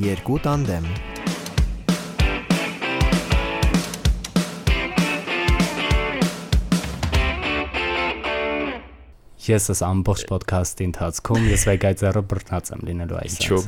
երկու 0.00 0.38
տանդեմ։ 0.46 0.84
Ես 9.50 9.66
այս 9.74 9.80
ամբողջ 9.82 10.22
ոդքասթի 10.30 10.86
ընթացքում 10.88 11.46
ես 11.50 11.62
վեգայցերը 11.68 12.22
բռնած 12.30 12.70
եմ 12.76 12.84
լինելու 12.88 13.18
այս։ 13.20 13.36
Ինչու՞։ 13.40 13.62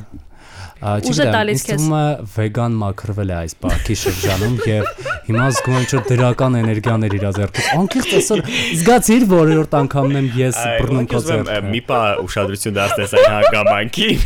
Ուժը 0.83 1.25
տալիս 1.33 1.61
քեզ։ 1.67 1.83
Ումը 1.83 2.05
վեգան 2.33 2.73
մաքրվել 2.81 3.29
է 3.33 3.35
այս 3.37 3.53
բակի 3.63 3.95
շրջանում 4.03 4.55
եւ 4.69 4.83
հիմա 5.29 5.45
զգում 5.57 5.75
եմ 5.79 5.85
որ 5.93 6.03
դրական 6.09 6.57
էներգիաներ 6.59 7.15
իր 7.17 7.25
ձեռքից։ 7.37 7.67
Անկեղծ 7.79 8.09
այսօր 8.19 8.39
զգացիր 8.81 9.23
որ 9.33 9.45
երրորդ 9.53 9.73
անգամն 9.79 10.15
եմ 10.21 10.27
ես 10.39 10.55
բռնում 10.83 11.07
քո 11.13 11.19
ձեռքը։ 11.29 11.59
Մի 11.71 11.81
պա 11.89 11.99
ուշադրություն 12.27 12.77
դարձնես 12.79 13.11
այն 13.19 13.27
հանգամանքին։ 13.33 14.17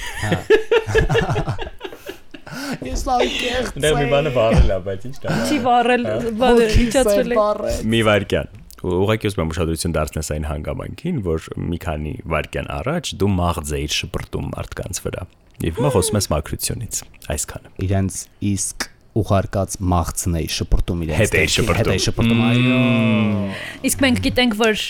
Ես 2.87 3.03
լավ 3.07 3.23
կեղծ։ 3.37 3.77
Դե 3.83 3.91
մի 3.97 4.05
բանը 4.11 4.31
վառել 4.37 4.71
է, 4.73 4.77
բայց 4.87 5.05
ինչ 5.07 5.17
կա։ 5.23 5.35
Չի 5.47 5.59
վառել, 5.67 6.07
բանը 6.41 6.67
իջացվել 6.83 7.35
է։ 7.37 7.75
Մի 7.93 8.01
վարքյան։ 8.07 8.55
Ուղղակի 8.87 9.29
ուզում 9.31 9.41
եմ 9.41 9.53
ուշադրություն 9.53 9.95
դարձնես 9.95 10.27
այն 10.35 10.43
հանգամանքին, 10.47 11.21
որ 11.25 11.47
մի 11.57 11.79
քանի 11.81 12.11
վարքյան 12.33 12.67
առաջ 12.77 13.09
դու 13.23 13.31
մաղձ 13.37 13.71
էիր 13.77 13.95
շպրտում 13.97 14.51
մարդկանց 14.53 15.01
վրա։ 15.07 15.23
Եվ 15.65 15.79
հիմա 15.81 15.91
խոսում 15.95 16.19
ես 16.19 16.29
մակրությունից։ 16.35 17.01
Այսքանը։ 17.33 17.73
Իրենց 17.87 18.19
իսկ 18.51 18.87
ուղարկած 19.17 19.77
մաղցն 19.81 20.35
էի 20.37 20.49
շպրտում 20.53 20.99
իրենց 21.07 21.21
Հետ 21.23 21.35
էի 21.39 21.49
շպրտում։ 21.55 21.79
հետ 21.79 21.89
էի 21.93 22.03
շպրտում 22.05 22.41
այո 22.47 22.81
Իսկ 23.89 24.03
մենք 24.05 24.21
գիտենք, 24.27 24.57
որ 24.61 24.83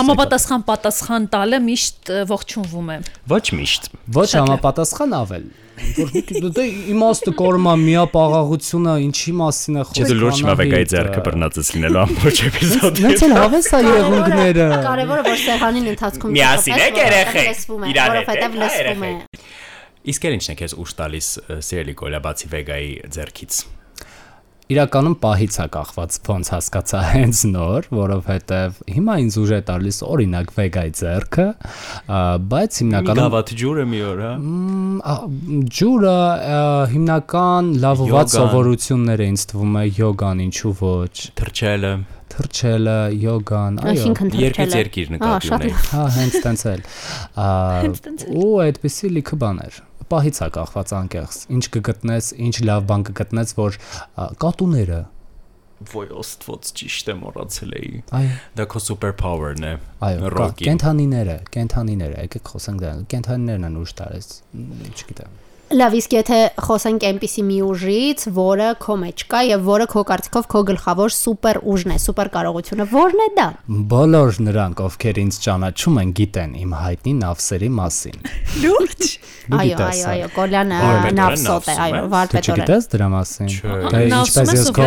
համապատասխան 0.00 0.64
պատասխան 0.70 1.28
տալը 1.36 1.60
միշտ 1.66 2.12
ողջունվում 2.32 2.90
է։ 2.96 2.98
Ոչ 3.36 3.44
միշտ։ 3.60 3.90
ոչ 4.16 4.28
համապատասխան 4.40 5.16
ավել 5.20 5.46
դե 5.76 6.64
իմաստը 6.92 7.32
կորմա 7.36 7.74
միապաղաղությունը 7.82 8.94
ինչի 9.06 9.34
մասին 9.40 9.76
է 9.76 9.84
Չէ՞ 9.92 10.06
դու 10.08 10.16
լուրջ 10.22 10.40
հիմա 10.40 10.54
վեգայի 10.60 10.88
ձեռքը 10.92 11.24
բռնածես 11.26 11.70
լինելու 11.76 12.00
ամբողջ 12.02 12.40
էպիզոդը։ 12.48 13.04
Նենց 13.06 13.24
էլ 13.26 13.36
հավես 13.36 13.68
է 13.68 13.82
երևույթները 13.86 14.68
Կարևորը 14.86 15.26
որ 15.28 15.40
սեղանին 15.44 15.88
ընթացքում 15.92 16.36
Միասին 16.36 16.76
երեխեք, 16.80 17.36
է, 17.36 17.86
հետ 17.86 18.02
որովհետև 18.06 18.60
լսվում 18.64 19.06
է։ 19.06 19.12
երեխեք։ 19.12 19.48
Իսկ 20.06 20.28
ինչն 20.36 20.52
է 20.52 20.60
քեզ 20.62 20.76
ուշ 20.86 20.92
տալիս 21.02 21.32
սիրելի 21.66 21.94
գոլա 21.98 22.20
բացի 22.22 22.52
վեգայի 22.56 22.92
ձեռքից։ 23.16 23.64
իրականում 24.66 25.14
պահից 25.22 25.56
է 25.62 25.66
կախված 25.76 26.16
ոնց 26.26 26.48
հասկացա 26.50 27.00
հենց 27.06 27.42
նոր, 27.52 27.86
որովհետև 27.94 28.80
հիմա 28.96 29.14
ինձ 29.22 29.36
ուժ 29.42 29.52
է 29.54 29.60
տալիս 29.68 29.98
օրինակ 30.06 30.50
վեգայի 30.56 30.92
ձեռքը, 31.00 31.46
բայց 32.50 32.80
հիմնականում 32.82 33.20
գավաթ 33.22 33.52
ջուրը 33.62 33.84
մի 33.92 34.00
օր, 34.10 34.24
հա։ 34.26 35.16
ջուրը 35.78 36.16
հիմնական 36.96 37.70
Յոգան։ 37.86 38.34
սովորություններ 38.34 39.22
է 39.22 39.30
ինձ 39.36 39.46
թվում 39.54 39.78
է 39.78 39.84
յոգան 40.02 40.44
ինչու 40.46 40.74
ոչ 40.82 41.14
Թրջելը, 41.38 41.92
թրջելը 42.34 42.98
յոգան 43.22 43.82
այո 43.86 44.14
երկից 44.42 44.78
երկիր 44.82 45.12
նկատի 45.14 45.52
ունեի։ 45.56 45.74
հա 45.86 46.06
հենց 46.16 46.38
տենց 46.46 46.64
էլ 46.74 46.82
Ա, 47.38 47.50
Հենց 47.86 48.00
տենց 48.06 48.26
էլ։ 48.26 48.40
ու 48.42 48.56
այդպեսի 48.66 49.12
լիքը 49.16 49.38
բաներ 49.46 49.78
պահից 50.12 50.40
է 50.46 50.48
կախված 50.56 50.94
անկեղծ 51.00 51.36
ինչ 51.56 51.64
կգտնես 51.76 52.30
ինչ 52.46 52.54
լավ 52.70 52.88
բան 52.90 53.06
կգտնես 53.10 53.54
որ 53.60 53.78
կատուները 54.44 55.02
Ոյ 55.92 56.06
ոստված 56.08 56.68
ճիշտ 56.78 57.08
է 57.12 57.14
մոռացել 57.20 57.72
էի։ 57.76 57.98
Դա 58.56 58.64
քո 58.72 58.80
սուպեր 58.80 59.12
փաուերն 59.20 59.66
է։ 59.68 59.72
այո 60.08 60.46
կենթանիները 60.62 61.34
կենթանիները 61.52 62.22
եկեք 62.24 62.52
խոսենք 62.54 62.80
դրա 62.86 62.94
կենթանիներն 63.12 63.68
են 63.68 63.76
ուշ 63.82 63.92
տարես 64.00 64.30
չգիտեմ 64.56 65.36
Լավ, 65.66 65.94
իսկ 65.98 66.12
եթե 66.14 66.36
խոսենք 66.62 67.04
այնպիսի 67.08 67.42
մի 67.42 67.56
ուժից, 67.66 68.20
որը 68.36 68.66
քո 68.78 68.94
մեջ 69.00 69.22
կա 69.32 69.38
եւ 69.48 69.64
որը 69.66 69.86
քո 69.90 70.02
կարծիքով 70.06 70.44
քո 70.52 70.60
գլխավոր 70.68 71.14
սուպեր 71.16 71.58
ուժն 71.74 71.90
է, 71.90 71.96
սուպեր 72.04 72.30
կարողությունը, 72.36 72.86
որն 72.92 73.22
է 73.24 73.26
դա։ 73.34 73.46
Բոլոր 73.90 74.38
նրանք, 74.46 74.82
ովքեր 74.86 75.18
ինձ 75.26 75.38
ճանաչում 75.42 75.98
են, 76.02 76.12
գիտեն 76.22 76.54
իմ 76.62 76.76
հայտնի 76.86 77.14
նավսերի 77.18 77.70
մասին։ 77.82 78.20
Լուրջ։ 78.62 79.10
Այո, 79.46 79.76
այո, 79.86 80.06
այո, 80.10 80.28
Կոլյանը 80.36 80.78
նավսոտ 81.16 81.66
է, 81.66 81.74
այո, 81.86 81.98
վարպետորը։ 82.14 82.62
Չգիտես 82.62 82.88
դրա 82.94 83.08
մասին։ 83.12 83.50
Դա 83.86 84.00
ինչպես 84.06 84.54
ես 84.56 84.70
քո 84.74 84.86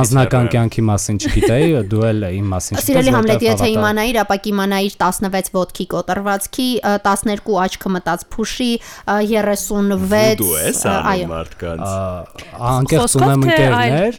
անձնական 0.00 0.50
կյանքի 0.54 0.84
մասին 0.88 1.20
չգիտեի, 1.24 1.70
դու 1.88 2.04
էլ 2.10 2.26
իմ 2.28 2.50
մասին 2.52 2.76
չգիտես։ 2.76 2.90
Սիրելի 2.90 3.14
Համլետ, 3.14 3.46
եթե 3.48 3.70
իմանայիր, 3.74 4.18
ապա 4.24 4.36
կիմանայիր 4.44 4.98
16 5.04 5.50
ոտքի 5.56 5.86
կոտրվածքի, 5.94 6.68
12 7.08 7.56
աչքը 7.64 7.94
մտած 7.96 8.26
փուշի, 8.34 8.70
36 9.08 9.64
բայց 10.14 10.40
դու 10.40 10.54
ես 10.60 10.80
անում 10.94 11.34
մարդկանց 11.34 11.84
անկեղծ 12.70 13.16
ունեմ 13.20 13.46
ընկերներ 13.48 14.18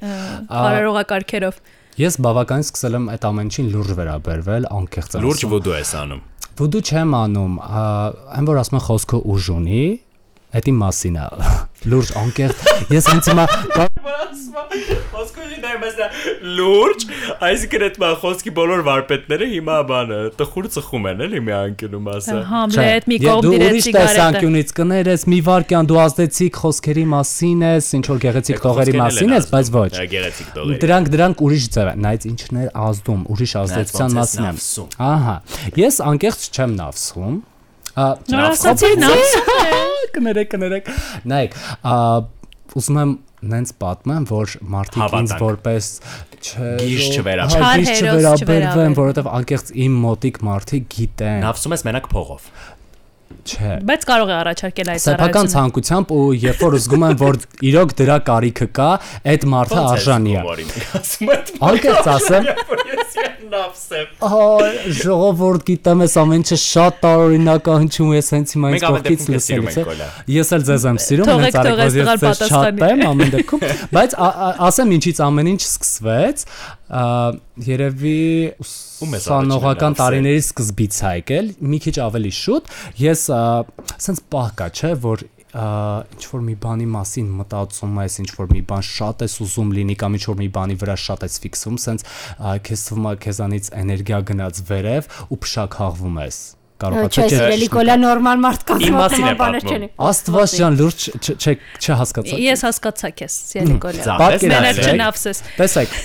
արարողակարքերով 0.62 1.60
ես 1.96 2.18
բավականին 2.26 2.66
սկսել 2.66 2.98
եմ 3.00 3.06
այդ 3.16 3.28
ամենին 3.30 3.70
լուրջ 3.76 3.92
վերաբերվել 4.00 4.66
անկեղծ 4.76 5.14
ասում 5.16 5.26
լուրջ 5.26 5.46
ոդու 5.56 5.76
ես 5.76 5.94
անում 6.02 6.24
ոդու 6.60 6.82
չեմ 6.86 7.16
անում 7.20 7.56
այն 7.66 8.50
որ 8.52 8.60
ասում 8.66 8.82
խոսքը 8.90 9.22
ուժ 9.36 9.50
ունի 9.56 9.84
դա 10.56 10.62
իմ 10.72 10.78
մասին 10.84 11.20
է 11.20 11.26
լուրջ 11.92 12.12
անկեղծ 12.22 12.92
ես 12.96 13.10
հենց 13.12 13.32
հիմա 13.32 13.46
Խոսքուժի 14.56 15.58
դայ 15.64 15.72
մասնա 15.82 16.06
լուրջ, 16.56 17.04
այսինքն 17.44 17.84
այդ 17.86 17.98
մա 18.02 18.10
խոսքի 18.22 18.52
բոլոր 18.56 18.84
վարպետները 18.88 19.48
հիմա 19.52 19.78
բանը 19.90 20.20
տխուր 20.40 20.70
ծխում 20.76 21.08
են 21.12 21.24
էլի 21.26 21.42
մի 21.46 21.56
անկյունում 21.56 22.08
ասա։ 22.16 22.38
Համլետ 22.52 23.10
մի 23.12 23.18
կողմ 23.26 23.46
դու 23.46 23.52
դիրեց 23.56 23.74
ուրիշ 23.76 23.88
սիգարետը։ 23.88 24.14
տեսանկյունից 24.16 24.74
կներես, 24.80 25.26
մի 25.36 25.40
վարքյան 25.50 25.90
դու 25.92 26.00
ազդեցիկ 26.06 26.60
խոսքերի 26.62 27.06
մասին 27.16 27.66
ես, 27.66 27.90
ինչ 28.00 28.06
որ 28.12 28.22
գեղեցիկ 28.26 28.64
տողերի 28.66 28.96
մասին 29.02 29.36
ես, 29.36 29.50
բայց 29.56 29.74
ոչ։ 29.76 29.90
Գեղեցիկ 30.16 30.54
տողերի։ 30.56 30.80
Դրանք 30.86 31.12
դրանք 31.16 31.44
ուրիշ 31.46 31.68
ձև 31.76 31.92
են, 31.92 32.00
նայած 32.06 32.28
ինչն 32.32 32.56
է 32.56 32.66
ազդում, 32.86 33.22
ուրիշ 33.36 33.56
ազդեցության 33.66 34.16
մասին 34.16 34.50
եմ։ 34.52 34.64
Ահա։ 35.06 35.36
Ես 35.84 36.00
անկեղծ 36.06 36.48
չեմ 36.56 36.80
նավսում։ 36.80 37.36
Ա 37.96 38.08
Նոր 38.28 38.46
ասացի 38.52 38.90
նավսում։ 39.00 39.94
կներեք, 40.16 40.50
կներեք։ 40.52 40.90
Նայեք, 41.32 41.54
ուզում 42.76 42.98
եմ 43.06 43.14
նենց 43.52 43.74
պատմեմ, 43.82 44.26
որ 44.30 44.56
մարդիկ 44.76 45.16
ինձ 45.20 45.34
որպես 45.42 45.90
չէ 46.46 46.70
Գիրշ 46.82 47.08
չվերաբերվեն։ 47.16 47.86
չվերաբերվեն, 47.96 48.96
որովհետև 49.00 49.30
անկեղծ 49.40 49.72
իմ 49.86 49.98
մոտիկ 50.06 50.40
մարդիկ 50.50 50.88
գիտեն։ 50.96 51.46
Նավսում 51.46 51.76
ես 51.76 51.86
մենակ 51.90 52.10
փողով։ 52.12 52.50
Չէ։ 53.46 53.72
Բայց 53.86 54.06
կարող 54.10 54.30
է 54.32 54.36
առաջարկել 54.36 54.88
այդ 54.96 55.02
Սեփական 55.06 55.50
ծառայությունը։ 55.54 55.54
ցանկությամբ 55.56 56.14
ու 56.16 56.22
երբ 56.46 56.64
որ 56.66 56.78
զգում 56.82 57.04
եմ 57.06 57.18
որ 57.22 57.38
իրոք 57.70 57.92
դրա 58.00 58.18
կարիքը 58.30 58.68
կա, 58.80 58.90
այդ 59.36 59.46
մարդը 59.54 59.82
արժանի 59.86 60.34
է։ 60.36 60.42
Ասում 61.00 61.30
եմ։ 61.36 61.62
Անկեղծ 61.70 62.10
ասեմ, 62.16 62.44
Ահա 63.56 64.46
ժողովուրդ 65.00 65.64
գիտեմ 65.70 66.02
ես 66.06 66.16
ամեն 66.22 66.42
ինչը 66.42 66.58
շատ 66.62 66.98
տարօրինակ 67.06 67.70
հնչում 67.70 68.14
ես 68.16 68.32
հենց 68.36 68.54
հիմա 68.56 68.72
ինձ 68.76 68.86
կողքից 68.86 69.26
է։ 69.26 69.86
Կոլա։ 69.86 70.08
Ես 70.36 70.52
էլ 70.56 70.66
ձեզ 70.70 70.88
եմ 70.90 71.00
սիրում, 71.06 71.32
հենց 71.46 71.58
արեք, 71.62 71.76
որ 71.76 72.26
ես 72.26 72.42
շատ 72.52 72.84
եմ 72.90 73.04
ամեն 73.12 73.34
դեպքում, 73.36 73.66
բայց 73.96 74.18
ասեմ 74.70 74.96
ինչից 74.98 75.22
ամեն 75.26 75.52
ինչ 75.54 75.62
սկսվեց, 75.66 76.46
երևի 76.86 78.18
առաջին 79.36 79.96
տարիների 80.00 80.42
սկզբից 80.44 81.00
է 81.02 81.14
եկել, 81.20 81.48
մի 81.72 81.80
քիչ 81.86 81.96
ավելի 82.06 82.34
շուտ, 82.40 82.70
ես 83.02 83.24
ասենց 83.36 84.22
պահ 84.36 84.52
կա, 84.60 84.68
չէ, 84.76 84.92
որ 85.06 85.26
ինչ 85.56 86.24
որ 86.32 86.42
մի 86.46 86.56
բանի 86.66 86.88
մասին 86.92 87.28
մտածում 87.40 88.00
ես, 88.04 88.18
ինչ 88.26 88.30
որ 88.36 88.50
մի 88.52 88.62
բան 88.72 88.84
շատ 88.90 89.24
ես 89.26 89.38
ուզում 89.46 89.72
լինի 89.78 89.96
կամ 90.04 90.18
ինչ 90.20 90.24
որ 90.28 90.40
մի 90.42 90.50
բանի 90.58 90.76
վրա 90.84 90.98
շատ 91.06 91.26
ես 91.26 91.40
ֆիքսում, 91.46 91.80
սենց 91.86 92.06
քեզ 92.68 92.86
թվում 92.90 93.08
է 93.08 93.16
քեզանից 93.24 93.72
էներգիա 93.86 94.20
գնաց 94.36 94.62
վերև 94.70 95.10
ու 95.32 95.40
փշակահվում 95.46 96.22
ես։ 96.26 96.40
Կարող 96.76 97.06
Չէ, 97.08 97.24
է 97.24 97.28
սիրելի 97.32 97.68
Կոլյա 97.72 97.94
նորմալ 98.02 98.40
մարդկանց 98.44 98.86
մասին 98.96 99.26
է 99.26 99.34
պատմում։ 99.40 99.70
չեն։ 99.72 99.84
Աստված 100.06 100.56
ջան, 100.60 100.74
լուրջ 100.82 101.06
չ- 101.24 101.36
չէ 101.40 101.54
չհասկացա։ 101.80 102.40
Ես 102.46 102.64
հասկացա 102.68 103.12
քեզ, 103.22 103.36
Մենակ 103.56 103.86
Պատկերացրեք, 104.20 104.90
չնավսես։ 104.96 105.40
տեսեք, 105.56 105.96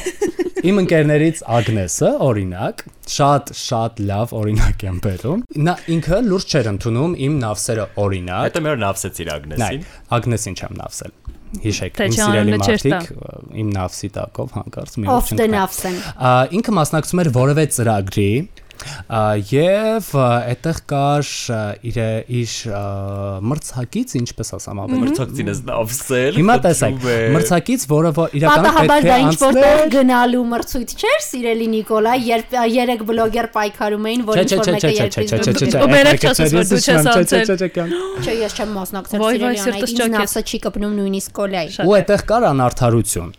իմ 0.70 0.78
ընկերներից 0.84 1.42
Ագնեսը, 1.58 2.10
օրինակ, 2.30 2.84
շատ 3.10 3.52
շատ 3.60 4.00
լավ 4.10 4.34
օրինակ 4.40 4.84
եմ 4.86 5.00
բերում։ 5.10 5.42
Նա 5.66 5.74
ինքը 5.96 6.22
լուրջ 6.30 6.54
չէր 6.54 6.70
ընդունում 6.70 7.18
իմ 7.26 7.38
նավսերը 7.42 7.86
օրինակ։ 8.06 8.46
Հետո 8.46 8.62
մեր 8.70 8.80
նավսեցիր 8.84 9.32
Ագնեսին։ 9.34 9.84
Ագնեսին 10.20 10.58
չեմ 10.60 10.80
նավսել։ 10.80 11.14
Հիշեք, 11.50 11.96
իմ 12.06 12.12
սիրելի 12.14 12.58
մարդիկ, 12.60 13.06
իմ 13.58 13.70
նավսի 13.74 14.08
տակով 14.14 14.52
հանկարծ 14.54 14.92
մի 15.02 15.06
the 15.10 15.16
չընկա։ 15.34 15.46
nafs-ն։ 15.50 15.96
Ա, 16.14 16.30
Ինքը 16.60 16.74
մասնակցում 16.78 17.22
էր 17.24 17.30
որևէ 17.34 17.64
ծրագրի, 17.74 18.28
Եվ 19.50 20.08
այդտեղ 20.20 20.78
կար 20.90 21.30
իր 21.90 21.98
իր 22.40 22.54
մրցակից, 23.50 24.14
ինչպես 24.20 24.52
ասամ 24.56 24.80
ավելի։ 24.84 25.00
Մրցակցինս 25.04 25.62
նավսել։ 25.70 26.38
Հիմա 26.40 26.56
տեսեք, 26.66 27.06
մրցակից, 27.36 27.86
որը 27.90 28.12
որ 28.20 28.36
իրականում 28.40 28.78
պետք 28.90 29.10
է 29.10 29.16
անցնել 29.20 29.82
գնալու 29.96 30.44
մրցույթ 30.54 30.94
չէր, 31.00 31.20
սիրելի 31.26 31.68
Նիկոլա, 31.74 32.14
երբ 32.30 32.56
երեք 32.80 33.04
բլոգեր 33.10 33.50
պայքարում 33.56 34.08
էին, 34.10 34.24
որ 34.30 34.42
ինչ 34.44 34.52
որ 34.60 34.72
մեկը 34.76 34.94
երկրից 35.00 35.78
Ու 35.80 35.90
բերեք 35.90 36.24
չասես, 36.30 36.56
որ 36.56 36.70
դու 36.70 36.80
չես 36.80 37.10
անցել։ 37.10 37.44
Չէ, 38.20 38.34
ես 38.40 38.56
չեմ 38.60 38.74
մասնակցել 38.80 39.20
Ոյ, 39.20 39.40
ոյ, 39.40 39.60
սիրելի 39.60 39.60
սիրտս 39.60 39.80
Անայդ, 39.80 39.90
ինձ 39.90 40.00
ճոք 40.00 40.10
ես։ 40.10 40.16
նավսը 40.16 40.42
չի 40.50 40.60
կպնում 40.66 40.96
նույնիսկ 41.00 41.36
Կոլայի։ 41.40 41.70
Ու 41.86 41.94
այդտեղ 42.00 42.26
կար 42.30 42.46
անարթարություն 42.50 43.30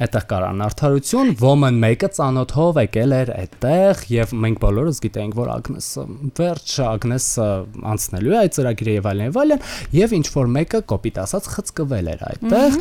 այդտեղ 0.00 0.26
կար 0.30 0.44
անարթարություն, 0.46 1.32
ոմն 1.40 1.80
մեկը 1.82 2.08
ծանոթով 2.16 2.78
եկել 2.80 3.14
էր 3.16 3.32
այդտեղ 3.34 4.04
եւ 4.14 4.30
մենք 4.44 4.62
բոլորս 4.64 5.00
գիտենք, 5.04 5.34
որ 5.40 5.50
Ագնեսը 5.56 6.04
վերջ 6.40 6.76
Ագնեսը 6.90 7.48
անցնելու 7.90 8.32
է 8.32 8.38
այդ 8.40 8.56
ծրագիրը 8.56 8.94
եւ 8.96 9.10
այլն 9.10 9.26
եւ 9.28 9.40
այլն 9.44 9.66
եւ 10.00 10.16
ինչ 10.20 10.26
որ 10.36 10.54
մեկը 10.56 10.80
կոպիտ 10.94 11.20
ասած 11.26 11.50
խցկվել 11.56 12.10
էր 12.14 12.24
այդտեղ 12.30 12.80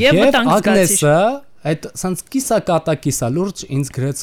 եւ 0.00 0.20
Ագնեսը 0.56 1.14
այդ 1.60 1.86
սանց 2.00 2.20
կիսա 2.32 2.58
կատա 2.70 2.92
կիսա 3.04 3.28
լուրջ 3.36 3.62
ինձ 3.76 3.90
գրեց 3.96 4.22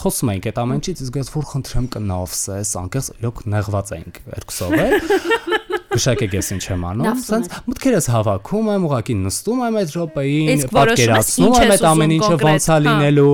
խոսում 0.00 0.30
ենք 0.32 0.46
այդ 0.48 0.60
ամեն 0.62 0.78
ինչից 0.80 1.02
ինձ 1.04 1.10
գրեց 1.16 1.32
որ 1.34 1.48
խնդրեմ 1.50 1.88
կնավսես 1.92 2.70
անկես 2.80 3.10
իրոք 3.20 3.42
նեղված 3.52 3.92
էինք 3.98 4.20
երկուսով 4.32 4.76
է 4.80 4.88
Գշակեք 5.94 6.36
ես 6.38 6.50
ինչ 6.54 6.64
եմ 6.74 6.84
անում, 6.90 7.06
Նավսում 7.08 7.24
սենց 7.28 7.56
մտքերս 7.70 8.08
հավաքում 8.14 8.68
եմ, 8.74 8.86
ուղակի 8.88 9.16
նստում 9.24 9.64
եմ 9.64 9.80
այդ 9.80 9.94
րոպեին, 9.94 10.62
պատկերացնում 10.74 11.56
եմ 11.60 11.74
այդ 11.74 11.88
ամեն 11.94 12.14
ինչը 12.18 12.36
ոնց 12.44 12.68
է 12.68 12.74
հա։ 12.74 12.78
լինելու, 12.84 13.32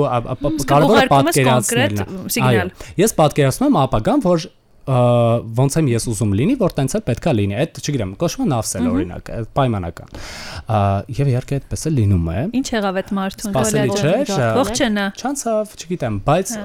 կոնկրետ 0.70 2.00
է։ 2.00 2.08
սիգնալ։ 2.36 2.70
Այո, 2.70 2.94
Ես 3.00 3.16
պատկերացնում 3.20 3.70
եմ 3.70 3.78
ապագան, 3.80 4.24
որ 4.30 4.48
ոնց 4.90 5.76
եմ 5.78 5.88
ես 5.90 6.06
ուզում 6.10 6.32
լինի, 6.40 6.54
որ 6.60 6.74
տենց 6.78 6.94
էլ 6.98 7.02
պետքա 7.06 7.34
լինի։ 7.36 7.56
Այդ, 7.60 7.80
չգիտեմ, 7.84 8.14
կոչվում 8.20 8.46
է 8.46 8.50
նավսել 8.50 8.88
օրինակ, 8.90 9.30
պայմանական։ 9.58 10.14
Եվ 11.20 11.30
իհարկե 11.30 11.58
այդպես 11.60 11.86
էլ 11.90 11.98
լինում 12.00 12.30
է։ 12.30 12.40
Ինչ 12.60 12.68
եղավ 12.74 13.00
այդ 13.00 13.12
մարդուն։ 13.20 13.50
Սպասելի 13.50 13.92
Գոլիա 13.92 14.16
չէր, 14.24 14.48
Ողջենա։ 14.60 15.04
Չանցավ, 15.20 15.76
չգիտեմ, 15.84 16.18
բայց 16.30 16.56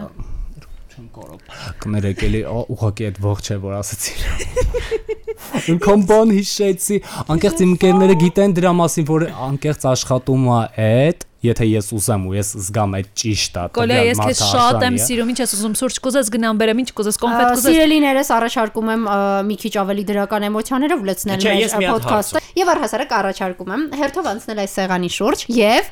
չեմ 0.96 1.08
կարող։ 1.12 1.40
Կներեք 1.84 2.22
էլի 2.26 2.42
ուղղակի 2.72 3.08
այդ 3.10 3.18
ողջ 3.26 3.52
է, 3.52 3.58
որ 3.66 3.74
ասացի։ 3.82 4.14
Ինքն 5.76 6.04
բան 6.08 6.34
հիշեցի, 6.36 7.00
անկեղծ 7.36 7.64
իմ 7.66 7.72
ընկերները 7.76 8.18
գիտեն 8.24 8.56
դրա 8.56 8.72
մասին, 8.80 9.08
որ 9.12 9.26
անկեղծ 9.50 9.88
աշխատում 9.92 10.46
է 10.56 10.60
այդ, 10.86 11.26
եթե 11.46 11.68
ես 11.70 11.90
ուզեմ 12.00 12.24
ու 12.26 12.34
ես 12.36 12.50
զգամ 12.66 12.96
այդ 13.00 13.10
ճիշտ 13.22 13.58
է։ 13.60 13.66
տվյալ 13.76 14.08
ես 14.10 14.22
քեզ 14.24 14.42
շատ 14.50 14.86
եմ 14.88 14.98
սիրում, 15.04 15.32
ինչ 15.34 15.40
ես 15.44 15.54
ուզում, 15.56 15.76
սուրճ 15.82 16.00
կուզես 16.06 16.32
գնամ 16.36 16.62
բերեմ, 16.62 16.82
ինչ 16.86 16.90
կուզես, 16.96 17.20
կոնֆետ 17.22 17.52
կուզես։ 17.52 17.68
Սիրելիներս 17.76 18.32
առաջարկում 18.40 18.92
եմ 18.96 19.06
մի 19.52 19.58
քիչ 19.62 19.74
ավելի 19.84 20.06
դրական 20.10 20.48
էմոցիաներով 20.50 21.06
լցնել 21.12 21.46
մեր 21.46 21.88
ոդքասթը 21.92 22.44
եւ 22.56 22.72
առհասարակ 22.76 23.16
առաջարկում 23.20 23.74
եմ 23.76 23.86
հերթով 24.00 24.30
անցնել 24.32 24.62
այս 24.66 24.76
սեղանի 24.80 25.12
շուրջ 25.16 25.46
եւ 25.60 25.90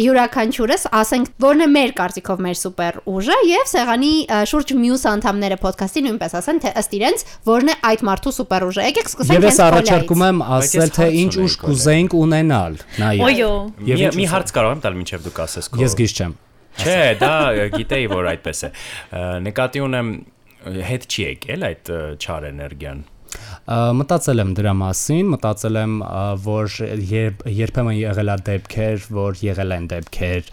յուրաքանչյուրս 0.00 0.84
ասենք 1.00 1.30
որն 1.42 1.64
է 1.64 1.68
մեր 1.72 1.92
կարծիքով 2.00 2.42
մեր 2.46 2.58
սուպեր 2.60 2.98
ուժը 3.12 3.36
եւ 3.50 3.70
սեղանի 3.72 4.12
շուրջ 4.50 4.72
մյուս 4.82 5.04
անդամները 5.12 5.58
ոդքասթի 5.62 6.02
նույնպես 6.06 6.36
ասեն 6.40 6.60
թե 6.64 6.72
ըստ 6.82 6.96
իրենց 6.98 7.24
որն 7.50 7.72
է 7.72 7.76
այդ 7.90 8.04
մարդու 8.10 8.34
սուպեր 8.36 8.66
ուժը 8.66 8.86
եկեք 8.86 9.10
սկսենք 9.12 9.36
Եվ 9.36 9.46
ես 9.46 9.60
առաջարկում 9.66 10.24
եմ 10.26 10.42
ասել 10.56 10.94
թե 10.96 11.08
ինչ 11.22 11.32
ուժ 11.46 11.56
Կոլյա։ 11.56 11.70
կուզեինք 11.70 12.16
ունենալ։ 12.20 12.78
Նայ։ 13.00 13.16
Ոյո։ 13.22 13.50
Եվ 13.90 14.16
Մի 14.16 14.26
հարց 14.32 14.54
կարող 14.56 14.76
եմ 14.76 14.82
տալ 14.86 14.96
մինչև 15.00 15.26
դու 15.26 15.34
կասես 15.36 15.70
քո։ 15.72 15.82
Ես 15.82 15.96
գիշ 16.00 16.16
չեմ։ 16.16 16.38
Չէ, 16.76 17.00
դա 17.22 17.34
գիտեի 17.72 18.08
որ 18.12 18.30
այդպես 18.36 18.64
է։ 18.66 18.72
Նկատի 19.46 19.84
ունեմ 19.86 20.10
հետ 20.90 21.06
չի 21.08 21.22
եկել 21.26 21.68
այդ 21.70 21.92
չար 22.20 22.48
էներգիան։ 22.52 23.04
Մտածել 23.66 24.42
եմ 24.42 24.50
դրա 24.56 24.72
մասին, 24.78 25.30
մտածել 25.32 25.78
եմ, 25.80 25.94
որ 26.44 26.74
երբ 27.10 27.40
երբեմն 27.56 27.96
եղել 27.98 28.30
է 28.30 28.36
դեպքեր, 28.46 29.06
որ 29.16 29.40
եղել 29.42 29.74
են 29.76 29.88
դեպքեր, 29.90 30.50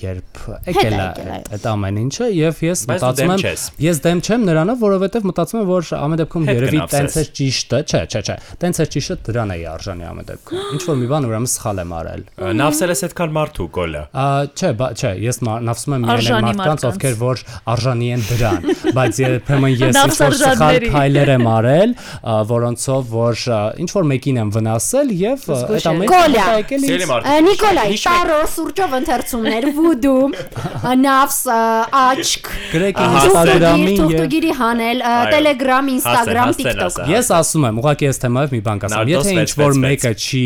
երբ 0.00 0.40
եկել 0.70 0.96
է 0.96 1.08
այդ 1.60 1.66
ամեն 1.70 2.00
ինչը 2.00 2.28
եւ 2.32 2.62
ես 2.64 2.84
մտածում 2.90 3.34
եմ, 3.34 3.44
ես 3.84 4.00
դեմ 4.06 4.22
չեմ 4.24 4.46
նրանով, 4.48 4.80
որովհետեւ 4.80 5.28
մտածում 5.30 5.60
եմ, 5.60 5.68
որ 5.70 5.92
ամեն 6.00 6.20
դեպքում 6.22 6.48
երևի 6.50 6.80
տենց 6.94 7.18
է 7.20 7.24
ճիշտը, 7.40 7.82
չէ, 7.90 8.02
չէ, 8.10 8.22
չէ, 8.24 8.36
տենց 8.64 8.80
է 8.80 8.88
ճիշտը 8.96 9.18
դրան 9.28 9.52
է 9.52 9.58
արժանի 9.70 10.08
ամեն 10.10 10.30
դեպքում։ 10.30 10.64
Ինչ 10.70 10.82
որ 10.88 10.98
մի 11.00 11.10
բան 11.10 11.28
ուրեմն 11.30 11.50
սխալ 11.50 11.82
եմ 11.84 11.94
արել։ 12.00 12.24
Նավսել 12.60 12.94
ես 12.94 13.04
այդքան 13.10 13.34
մարդու 13.36 13.68
կոլա։ 13.76 14.02
Ա, 14.10 14.26
չէ, 14.56 14.70
չէ, 15.00 15.12
ես 15.26 15.40
նավսում 15.50 15.96
եմ 15.96 16.06
միայն 16.10 16.46
մարդկանց, 16.46 16.86
ովքեր 16.90 17.16
որ 17.20 17.44
արժանի 17.74 18.10
են 18.16 18.24
դրան, 18.30 18.68
բայց 18.96 19.20
երբեմն 19.20 19.74
ես 19.80 20.00
ինչ 20.00 20.16
որ 20.20 20.36
սխալ 20.40 20.86
քայլեր 20.90 21.32
եմ 21.36 21.49
արել, 21.50 21.94
ա, 22.20 22.34
որոնցով 22.50 23.10
որ 23.14 23.42
ինչ 23.84 23.90
որ 23.96 24.08
մեկին 24.10 24.40
եմ 24.40 24.50
վնասել 24.56 25.12
եւ 25.20 25.46
այդ 25.50 25.86
ամեն 25.90 26.10
Կոլյա։ 26.10 26.44
ինչը 26.46 26.58
եկել 26.60 26.86
Ա, 27.20 27.34
Նիկոլայ, 27.46 27.86
տարո 28.06 28.38
սուրճով 28.54 28.96
ընթերցումներ, 29.00 29.66
վուդու, 29.80 30.16
նավս, 31.00 31.38
աչք, 32.00 32.50
Գրեք 32.70 33.00
Instagram-ին 33.04 33.90
եւ 33.90 34.00
թուղթուգիրի 34.00 34.52
հանել, 34.60 35.02
Telegram, 35.30 35.90
Instagram, 35.94 36.52
TikTok։ 36.60 36.98
Ես 37.10 37.30
ասում 37.40 37.66
եմ, 37.70 37.80
ուղղակի 37.80 38.08
այս 38.10 38.20
թեմայով 38.24 38.54
մի 38.54 38.60
բան 38.70 38.82
կասեմ։ 38.84 39.10
Եթե 39.10 39.34
ինչ 39.40 39.50
որ 39.60 39.78
մեկը 39.84 40.12
չի 40.20 40.42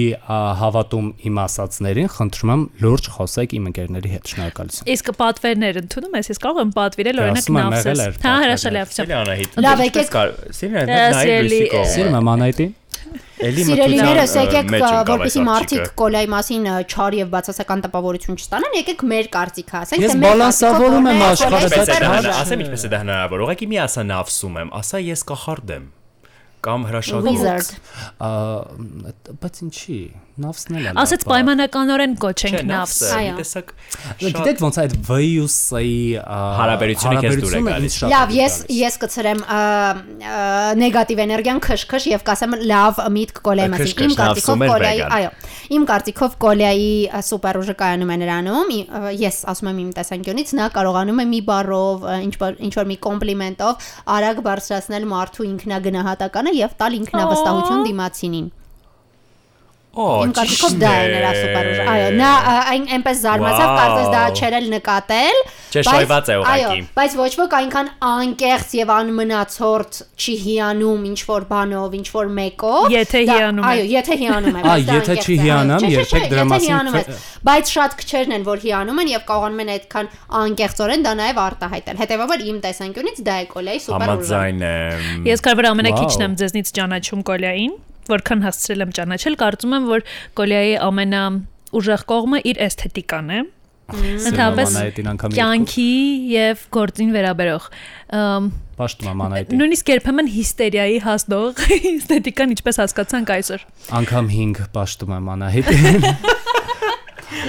հավատում 0.65 1.09
իմ 1.29 1.41
ասածներին, 1.45 2.09
խնդրում 2.15 2.53
եմ 2.55 2.63
լուրջ 2.85 3.09
խոսեք 3.15 3.55
իմ 3.59 3.69
ընկերների 3.71 4.13
հետ։ 4.15 4.33
Շնորհակալություն։ 4.35 4.91
Իսկ 4.95 5.11
պատվերներ 5.21 5.81
ընդունում 5.85 6.17
ես, 6.19 6.31
ես 6.35 6.41
կարող 6.45 6.63
եմ 6.65 6.73
պատվիրել 6.79 7.21
օրինակ 7.25 7.45
էր 7.45 8.19
Հա, 8.25 8.35
հրաշալի 8.45 8.79
է, 8.81 8.85
Անահիտ։ 9.25 9.59
Լավ, 9.65 9.83
եկեք- 9.85 10.13
կար- 10.15 10.35
Սիրելի 11.19 11.61
Սիրում 11.95 12.19
եմ 12.21 12.33
անայտին։ 12.35 12.73
Էլի 13.45 13.65
մթության, 13.69 14.19
եկեք 14.41 14.69
որպեսի 15.09 15.41
մարդիկ 15.45 15.89
կոլայի 15.99 16.29
մասին 16.35 16.69
չար 16.87 17.17
եւ 17.19 17.33
բացասական 17.35 17.83
տպավորություն 17.85 18.39
չստանան, 18.41 18.77
եկեք 18.79 19.03
մեր 19.11 19.29
կարծիքը 19.35 19.77
ասենք, 19.81 20.05
թե 20.05 20.15
մեր 20.15 20.25
բալանսավորում 20.25 21.09
եմ 21.11 21.25
աշխարհը, 21.29 21.69
ուժը։ 21.75 21.99
հնա- 22.05 22.37
ասեմ 22.45 22.63
ինչպես 22.65 22.85
է 22.85 22.91
դա 22.95 23.01
հնարավոր։ 23.05 23.45
Ուղղակի 23.45 23.69
մի 23.75 23.81
ասա 23.85 24.05
նավսում 24.15 24.59
եմ, 24.63 24.71
ասա 24.81 25.03
ես 25.05 25.25
կախարդեմ 25.35 25.85
կամ 26.65 26.87
հրաշագող։ 26.89 27.29
Wizard։ 27.35 27.69
Ա, 28.25 28.31
բայց 29.45 29.61
ինչի։ 29.69 29.99
Նավսնել 30.35 30.87
է։ 30.91 30.93
Ասեց 30.99 31.25
պայմանականորեն 31.31 32.15
կոչենք 32.19 32.63
նավս։ 32.67 32.95
տեսակ 33.39 33.69
Գիտեք 34.19 34.63
ոնց 34.65 34.79
է 34.79 34.81
այդ 34.83 34.95
V-ի 35.07 35.29
Հարաբերությունը 36.59 37.21
քեզ 37.23 37.37
դուր 37.45 37.55
է 37.55 37.61
գալիս։ 37.69 37.99
Լավ, 38.11 38.33
ես 38.35 38.57
ես 38.75 38.99
ա, 39.55 39.61
նեգատիվ 40.81 41.23
էներգիան 41.25 41.61
քշքշ 41.69 42.09
եւ 42.11 42.25
կասեմ 42.27 42.57
լավ 42.67 42.99
միտք 43.15 43.39
կոլայի 43.47 43.73
մասին։ 43.75 44.03
Իմ 44.05 44.17
կարծիքով 44.19 44.65
վեգան։ 44.65 45.15
այո։ 45.15 45.31
Իմ 45.79 45.87
կարծիքով 45.93 46.37
կոլայի 46.43 46.91
ա, 47.15 47.23
սուպեր 47.31 47.61
ուժը 47.63 47.77
կայանում 47.85 48.11
է 48.15 48.19
նրանում։ 48.25 48.75
Ես 49.23 49.39
ասում 49.55 49.71
եմ 49.71 49.81
իմ 49.85 49.95
տեսանկյունից, 50.01 50.53
նա 50.59 50.69
կարողանում 50.75 51.23
է 51.23 51.29
մի 51.31 51.41
բառով, 51.55 52.11
ինչ 52.27 52.35
որ 52.43 52.61
ինչ 52.65 52.75
որ 52.81 52.91
մի 52.91 52.99
կոմպլիմենտով 53.07 53.89
արագ 54.19 54.45
բարձրացնել 54.51 55.09
մարդու 55.15 55.49
ինքնագնահատականը 55.55 56.55
եւ 56.59 56.77
տալ 56.83 57.01
ինքնավստահություն 57.01 57.89
դիմացինին։ 57.89 58.53
Իմ 59.95 60.33
կարծիքով 60.35 60.73
դա 60.83 60.91
է 60.95 61.05
նրա 61.15 61.31
սուպեր 61.39 61.67
ուժը։ 61.71 61.85
Այո, 61.95 62.07
նա 62.19 62.31
այն 62.75 62.85
այնպես 62.95 63.19
զարմացավ, 63.25 63.69
կարծես 63.79 64.09
դա 64.15 64.23
չէր 64.39 64.55
էլ 64.59 64.67
նկատել։ 64.75 65.37
Չէ, 65.45 65.83
բայց- 65.85 65.91
շոյված 65.95 66.27
է 66.31 66.35
ուղղակի։ 66.41 66.65
Այո, 66.75 66.89
բայց 66.99 67.13
ոչ 67.21 67.31
ոք 67.45 67.55
այնքան 67.59 67.89
անկեղծ 68.11 68.69
եւ 68.79 68.89
անմնացորդ 68.95 69.93
չի 70.25 70.35
հիանում 70.45 71.03
ինչ 71.11 71.19
որ 71.31 71.47
բանով, 71.51 71.95
ինչ 71.99 72.07
որ 72.15 72.27
մեկով։ 72.39 72.85
Եթե 72.95 73.21
հիանում 73.31 73.65
է։ 73.65 73.71
Այո, 73.75 73.85
եթե 73.95 74.15
հիանում 74.25 74.55
է։ 74.55 74.63
բայց 74.65 74.85
դա 74.89 74.95
եթե 74.99 75.15
չի 75.25 75.35
հիանամ, 75.45 75.81
չէ, 75.85 75.89
չէ, 75.89 75.95
երբեք 75.95 76.15
չէ, 76.15 76.31
դրա 76.35 76.45
մասին 76.55 76.91
քվե- 76.95 77.19
Բայց 77.45 77.65
շատ 77.75 77.97
քչերն 78.01 78.33
են, 78.39 78.45
որ 78.51 78.59
հիանում 78.65 78.99
են 79.05 79.09
եւ 79.15 79.23
կարողանում 79.31 79.61
են 79.65 79.71
այդքան 79.75 80.07
անկեղծորեն 80.45 81.03
դա 81.05 81.13
նաեւ 81.21 81.37
արտահայտել։ 81.45 81.97
Հետեւաբար 82.05 82.39
իմ 82.51 82.59
տեսանկյունից 82.65 83.19
դա 83.29 83.35
է 83.35 83.47
կոլայի 83.55 83.81
սուպեր 83.85 84.09
ուժը։ 84.15 84.15
Համաձայն 84.15 84.61
եմ։ 84.65 85.27
Ես 85.29 85.39
կարևոր 85.45 85.67
ամենակիչն 85.75 86.25
եմ 86.25 86.33
ձեզնից 86.41 86.69
ճանաչում 86.79 87.21
Կոլյային, 87.29 87.75
որքան 88.13 88.45
հասցրել 88.45 88.85
եմ 88.85 88.95
ճանաչել, 88.99 89.37
կարծում 89.45 89.77
եմ, 89.79 89.91
որ 89.91 90.07
Կոլյայի 90.41 90.75
ամենա 90.85 91.23
ուժեղ 91.75 92.05
կողմը 92.15 92.41
իր 92.53 92.61
էսթետիկան 92.69 93.31
է։ 93.35 93.43
Ընդհանրապես 93.85 94.77
կյանքի 95.35 95.89
եւ 96.33 96.63
գործին 96.73 97.11
վերաբերող 97.15 97.67
Պաշտում 98.79 99.11
եմ 99.11 99.21
անայտին։ 99.27 99.61
նույնիսկ 99.61 99.91
երբեմն 99.93 100.31
հիստերիայի 100.35 100.97
հասնող 101.05 101.61
էսթետիկան 101.91 102.55
ինչպես 102.55 102.81
հասկացանք 102.81 103.33
այսօր։ 103.35 103.67
Անգամ 104.01 104.31
5 104.33 104.63
պաշտում 104.75 105.15
եմ 105.19 105.29
անահիտին։ 105.35 106.09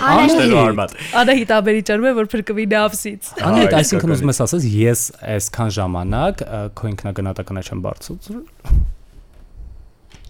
Անշտելու 0.05 0.59
արմատ։ 0.59 0.93
Ադա 1.21 1.35
հիտաբերիճարում 1.39 2.09
է 2.09 2.13
որ 2.19 2.27
փրկվի 2.33 2.65
նավսից։ 2.73 3.29
Այ, 3.47 3.63
այսինքն 3.79 4.13
ուզում 4.15 4.31
ես 4.33 4.41
ասես, 4.45 4.67
ես 4.75 5.05
այսքան 5.35 5.73
ժամանակ 5.77 6.43
քո 6.77 6.91
ինքնագնահատականը 6.91 7.65
չեմ 7.69 7.83
բարձրացրել։ 7.85 8.43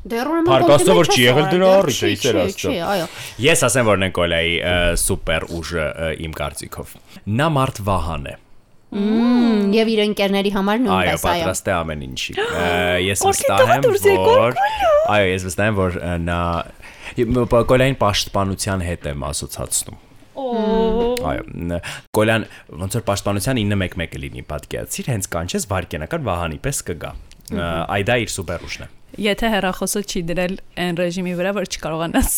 Դեռ 0.05 0.27
Աստծո, 0.45 0.93
որ 0.99 1.07
չի 1.09 1.23
եղել 1.23 1.45
դրա 1.49 1.69
առիթը, 1.79 2.09
իսեր 2.13 2.35
չի, 2.35 2.41
Աստծո։ 2.45 2.73
Այո։ 2.85 3.05
Ես 3.41 3.63
ասեմ 3.65 3.87
որ 3.89 4.01
Նիկոլայի 4.03 4.55
սուպեր 5.01 5.45
ուժը 5.57 5.85
իմ 6.25 6.35
կարծիքով։ 6.37 6.91
Նա 7.39 7.47
մարդ 7.55 7.81
վահան 7.87 8.27
է։ 8.29 8.35
Եվ 9.75 9.89
իր 9.91 10.01
ընկերների 10.05 10.51
համար 10.55 10.77
Այո, 10.77 10.85
նույնպես 10.85 11.25
այո։ 11.25 11.25
պատրաստ 11.25 11.65
է 11.67 11.73
ամեն 11.75 12.03
ինչի։ 12.05 12.35
Ես 13.05 13.23
վստահ 13.27 13.71
եմ, 13.73 13.87
որ 14.21 14.59
Այո, 15.15 15.25
ես 15.33 15.47
վստահ 15.49 15.71
եմ, 15.71 15.79
որ 15.81 15.97
նա 16.25 16.39
Կոլային 17.15 17.97
պաշտպանության 18.05 18.85
հետ 18.85 19.09
եմ 19.11 19.25
ասոցացնում։ 19.25 19.99
Այո, 21.25 21.79
Կոլյան 22.15 22.47
ոնց 22.85 22.97
որ 22.99 23.05
պաշտպանության 23.09 23.61
911-ը 23.65 24.21
լինի 24.25 24.45
պատկերացիր, 24.53 25.09
հենց 25.15 25.29
կանչես 25.35 25.67
վարկենական 25.71 26.25
վահանի 26.29 26.61
պես 26.65 26.81
կգա։ 26.91 27.11
Այ 27.55 28.05
դա 28.09 28.19
իր 28.25 28.31
սուպերուշն 28.35 28.85
է։ 28.85 28.89
Եթե 29.15 29.49
հերախոսը 29.53 30.01
չի 30.05 30.21
դրել 30.29 30.53
այն 30.85 30.97
ռեժիմի 30.99 31.33
վրա, 31.39 31.51
որ 31.55 31.67
չկարողանաս 31.71 32.33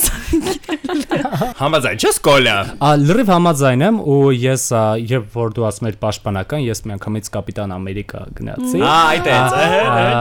Համաձայն 1.61 2.01
չես 2.01 2.17
Կոլա։ 2.27 2.55
Ա 2.83 2.89
լրիվ 3.01 3.29
համաձայն 3.33 3.83
եմ 3.87 3.97
ու 4.13 4.17
ես 4.37 4.65
երբ 5.09 5.35
որ 5.37 5.53
դու 5.57 5.65
ասում 5.67 5.87
ես 5.89 5.97
պաշտպանական, 6.03 6.63
ես 6.67 6.81
միանգամից 6.87 7.29
կապիտան 7.33 7.73
Ամերիկա 7.77 8.21
գնացի։ 8.37 8.81
Ա, 8.81 8.93
այդ 9.13 9.27
է, 9.27 9.37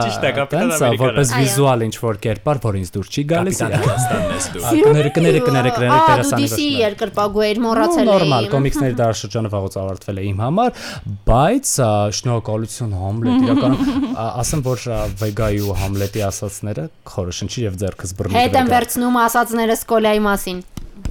ճիշտ 0.07 0.27
է, 0.27 0.31
կապիտան 0.37 0.71
տենց 0.71 0.77
ա, 0.77 0.87
Ամերիկան։ 0.87 1.01
Որպես 1.03 1.33
վիզուալ 1.37 1.85
ինչ 1.87 1.95
որ 2.03 2.19
կերպար, 2.25 2.61
որ 2.67 2.79
ինձ 2.81 2.91
դուր 2.97 3.11
չի 3.13 3.23
գալիս։ 3.31 3.61
Կապիտան 3.61 4.27
ես 4.33 4.49
դու։ 4.57 4.63
Ա, 4.67 4.73
Կները 4.87 5.11
կները 5.17 5.43
կները 5.47 5.73
կները 5.77 5.97
Ա, 5.97 6.17
դու 6.17 6.41
DC 6.41 6.67
երկրպագու 6.77 7.45
էր 7.47 7.61
մոռացել 7.67 8.07
նորմալ 8.07 8.49
կոմիքսների 8.53 8.97
դարաշրջանը 8.97 9.51
վաղուց 9.53 9.77
ավարտվել 9.83 10.17
է 10.17 10.25
իմ 10.27 10.41
համար, 10.47 10.83
բայց 11.27 11.73
շնորհակալություն 12.17 12.95
Համլետ 12.97 13.47
իրականում 13.47 14.17
ասեմ 14.27 14.63
որ 14.67 14.85
Վեգայի 15.21 15.61
ու 15.67 15.77
Համլետի 15.81 16.23
ասածները 16.47 16.87
խորշնչի 17.11 17.63
եւ 17.65 17.75
ձերքս 17.81 18.13
բռնի։ 18.17 18.37
Հետ 18.37 18.55
եմ 18.57 18.69
վերցնում 18.71 19.17
ասածները 19.23 19.75
Սկոլայի 19.77 20.21
մասին։ 20.27 20.59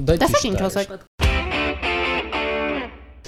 Դա 0.07 0.16
ճիշտ 0.23 0.47
ինչ 0.49 0.57
է։ 0.57 0.64
ասեք։ 0.66 0.95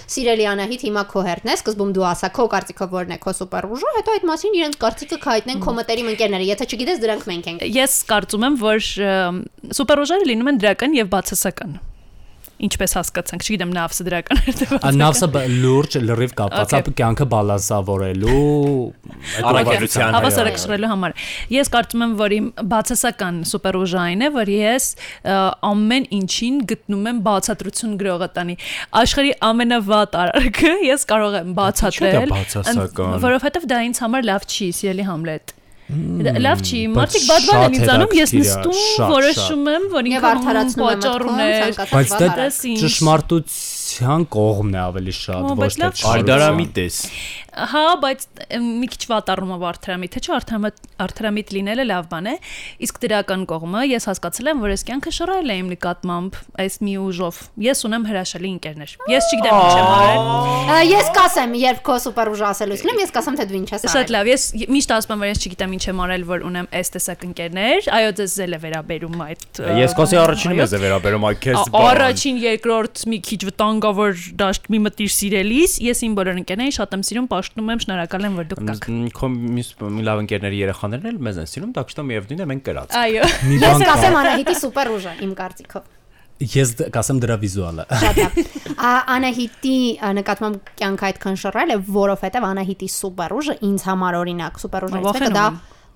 Սիրելի 0.08 0.44
Անահիտ, 0.48 0.84
հիմա 0.88 1.02
քո 1.12 1.22
հերթն 1.26 1.50
է, 1.52 1.56
սկզբում 1.58 1.90
դու 1.98 2.04
ասա 2.08 2.30
քո 2.32 2.46
կարծիքով 2.54 2.94
որն 2.96 3.12
է 3.12 3.18
քո 3.20 3.34
սուպեր 3.38 3.66
ուժը, 3.76 3.90
հետո 3.98 4.14
այդ 4.16 4.24
մասին 4.30 4.56
իրենց 4.56 4.78
կարծիքը 4.84 5.18
կհայտնեն 5.26 5.60
քո 5.66 5.74
մտերիմ 5.78 6.08
ընկերները, 6.14 6.46
եթե 6.48 6.68
չգիտես 6.68 7.02
դրանք 7.04 7.26
մենք 7.28 7.50
ենք։ 7.52 7.66
Ես 7.76 7.98
կարծում 8.08 8.46
եմ, 8.48 8.56
որ 8.64 8.88
ըմ, 9.04 9.42
սուպերուժերը 9.76 10.30
լինում 10.32 10.50
են 10.54 10.62
դրական 10.64 10.96
եւ 10.96 11.12
բացասական։ 11.12 11.76
Ինչպես 12.58 12.94
հասկացանք, 12.98 13.44
չգիտեմ, 13.46 13.72
նավսը 13.76 14.04
դրական 14.08 14.40
էր 14.50 14.62
Ա, 14.78 14.90
Նավսը 14.98 15.26
լուրջ 15.62 15.96
լրիվ 16.02 16.32
կապված 16.40 16.72
է 16.74 16.80
կյանքը 16.98 17.26
բալանսավորելու 17.34 18.32
այդ 19.38 19.46
Առավելության 19.50 20.16
հավասարակշռելու 20.18 20.90
համար։ 20.92 21.14
Ես 21.54 21.70
կարծում 21.74 22.04
եմ, 22.06 22.16
որ 22.18 22.34
իմ 22.38 22.48
բացասական 22.72 23.38
սուպերուժային 23.52 24.26
է, 24.26 24.30
որ 24.38 24.52
ես 24.54 24.88
ամեն 25.68 26.08
ինչին 26.18 26.58
գտնում 26.72 27.06
եմ 27.12 27.20
բացատրություն 27.28 27.94
գրողը 28.02 28.28
տանի։ 28.38 28.58
Աշխարհի 29.02 29.32
ամենավատ 29.52 30.18
արարքը 30.24 30.74
ես 30.88 31.06
կարող 31.14 31.38
եմ 31.42 31.54
բացատրել, 31.62 32.34
որովհետև 33.28 33.70
դա 33.70 33.80
ինձ 33.88 34.02
համար 34.06 34.28
լավ 34.32 34.50
չի, 34.50 34.72
սիրելի 34.82 35.08
Համլետ։ 35.12 35.57
Լավ 35.88 36.60
չի, 36.68 36.80
մարդիկ 36.92 37.22
բադբան 37.28 37.62
են 37.62 37.72
շատ 37.72 37.76
ինձ 37.78 37.92
անում, 37.94 38.10
ես 38.18 38.32
նստում, 38.36 38.80
շատ, 38.80 39.12
որոշում 39.14 39.70
եմ, 39.72 39.86
որ 39.94 40.10
ինքը 40.10 40.28
արդարացնում 40.30 40.84
եմ 40.84 40.90
պատճառ 40.92 41.24
մտքում, 41.24 41.38
ուներ։ 41.38 41.54
ցանկացած 41.62 41.94
Բայց 41.96 42.12
դա 42.18 42.48
ճշմարտության 42.82 44.26
կողմն 44.36 44.76
է 44.76 44.82
ավելի 44.84 45.14
շատ, 45.18 45.50
ոչ 45.64 45.72
թե 45.78 45.90
Արդարամիտ 46.12 46.82
ես։ 46.84 47.00
Հա, 47.58 47.84
բայց 47.98 48.24
մի 48.62 48.86
քիչ 48.92 49.04
վատառումով 49.10 49.62
արդարամիտ, 49.66 50.12
թե 50.14 50.20
չէ 50.22 50.32
արդարամիտ 50.36 50.82
արդարամիտ 51.02 51.52
լինելը 51.56 51.86
լավ 51.88 52.04
բան 52.12 52.28
է։ 52.28 52.34
Իսկ 52.86 53.00
դրական 53.02 53.46
կողմը 53.50 53.82
ես 53.88 54.06
հասկացել 54.10 54.50
եմ, 54.52 54.60
որ 54.62 54.74
ես 54.74 54.84
կյանքը 54.88 55.12
շռայել 55.16 55.52
եմ 55.56 55.72
նկատմամբ 55.72 56.38
այս 56.62 56.78
մի 56.86 56.94
ուժով։ 57.02 57.40
Ես 57.64 57.82
ունեմ 57.88 58.06
հրաշալի 58.08 58.52
ընկերներ։ 58.58 58.94
Ես 59.10 59.28
չգիտեմ 59.32 59.58
ինչ 59.58 59.74
եմ 59.78 59.90
արել։ 59.96 60.92
Ես 60.92 61.10
կասեմ, 61.18 61.56
երբ 61.58 61.82
քո 61.88 61.98
սուպեր 62.04 62.32
ուժը 62.36 62.46
ասելուց 62.52 62.84
լինեմ, 62.86 63.02
ես 63.02 63.14
կասեմ 63.18 63.38
թե 63.38 63.48
դու 63.48 63.58
ինչ 63.58 63.68
ես 63.74 63.86
Շատ 63.88 63.98
արել։ 63.98 64.14
լավ, 64.18 64.30
ես 64.34 64.42
միշտ 64.68 64.94
ասում 64.98 65.14
եմ, 65.14 65.24
որ 65.24 65.32
ես 65.32 65.42
չգիտեմ 65.48 65.77
ինչ 65.78 65.84
եմ 65.88 66.00
արել, 66.02 66.24
որ 66.26 66.44
ունեմ 66.48 66.66
այս 66.74 66.90
տեսակ 66.96 67.24
ընկերներ։ 67.28 67.88
Այո, 67.94 68.10
ձեզ 68.18 68.32
զել 68.38 68.56
է 68.56 68.58
վերաբերում 68.64 69.20
այդ 69.24 69.60
Ես 69.78 69.94
կոսի 69.98 70.18
առաջինը 70.18 70.56
մեզ 70.58 70.74
է 70.74 70.80
վերաբերում 70.82 71.26
այդ 71.28 71.40
քեզ։ 71.44 71.70
Առաջին, 71.78 72.40
երկրորդ 72.42 73.02
մի 73.12 73.18
քիչ 73.28 73.38
վտանգավոր 73.48 74.24
դաշտ 74.42 74.68
մի 74.74 74.80
մտիր 74.88 75.12
սիրելիս, 75.14 75.76
ես 75.86 76.02
իմ 76.08 76.16
բոլոր 76.18 76.40
ընկերներին 76.42 76.74
շատ 76.78 76.96
եմ 76.98 77.04
սիրում, 77.08 77.28
պաշտնում 77.30 77.70
եմ, 77.74 77.82
շնորհակալ 77.86 78.26
եմ, 78.28 78.38
որ 78.38 78.48
դուք 78.50 78.64
կաք։ 78.68 78.88
Քո 79.18 79.30
մի 79.38 80.06
լավ 80.08 80.24
ընկերների 80.24 80.62
երեխաներն 80.64 81.12
էլ 81.12 81.22
մեզ 81.28 81.38
են 81.44 81.50
սիրում, 81.52 81.72
դա 81.78 81.86
կշտամ 81.88 82.12
եւ 82.18 82.28
դինը 82.32 82.48
մենք 82.48 82.66
կրած։ 82.68 82.98
Այո։ 82.98 83.30
Ես 83.58 83.86
կասեմ 83.88 84.18
Անահիտի 84.18 84.58
սուպեր 84.58 84.92
ուժը 84.98 85.14
իմ 85.28 85.32
կարծիքով 85.38 85.94
ես 86.38 86.74
կասեմ 86.94 87.18
դրա 87.24 87.36
վիզուալը։ 87.42 87.86
Շատ 88.02 88.20
լավ։ 88.22 88.36
Ա, 88.88 88.92
Անահիտի 89.16 89.78
նկատմամբ 90.18 90.70
կյանք 90.78 91.02
այդքան 91.08 91.38
շռայլ 91.42 91.74
է, 91.74 91.78
որովհետև 91.98 92.46
Անահիտի 92.48 92.88
սուպեր 92.94 93.34
ուժը 93.38 93.56
ինձ 93.68 93.86
համար 93.88 94.18
օրինակ 94.22 94.62
սուպեր 94.62 94.86
ուժերից 94.88 95.08
մեկը 95.08 95.18
Վախենում 95.18 95.38
դա 95.38 95.46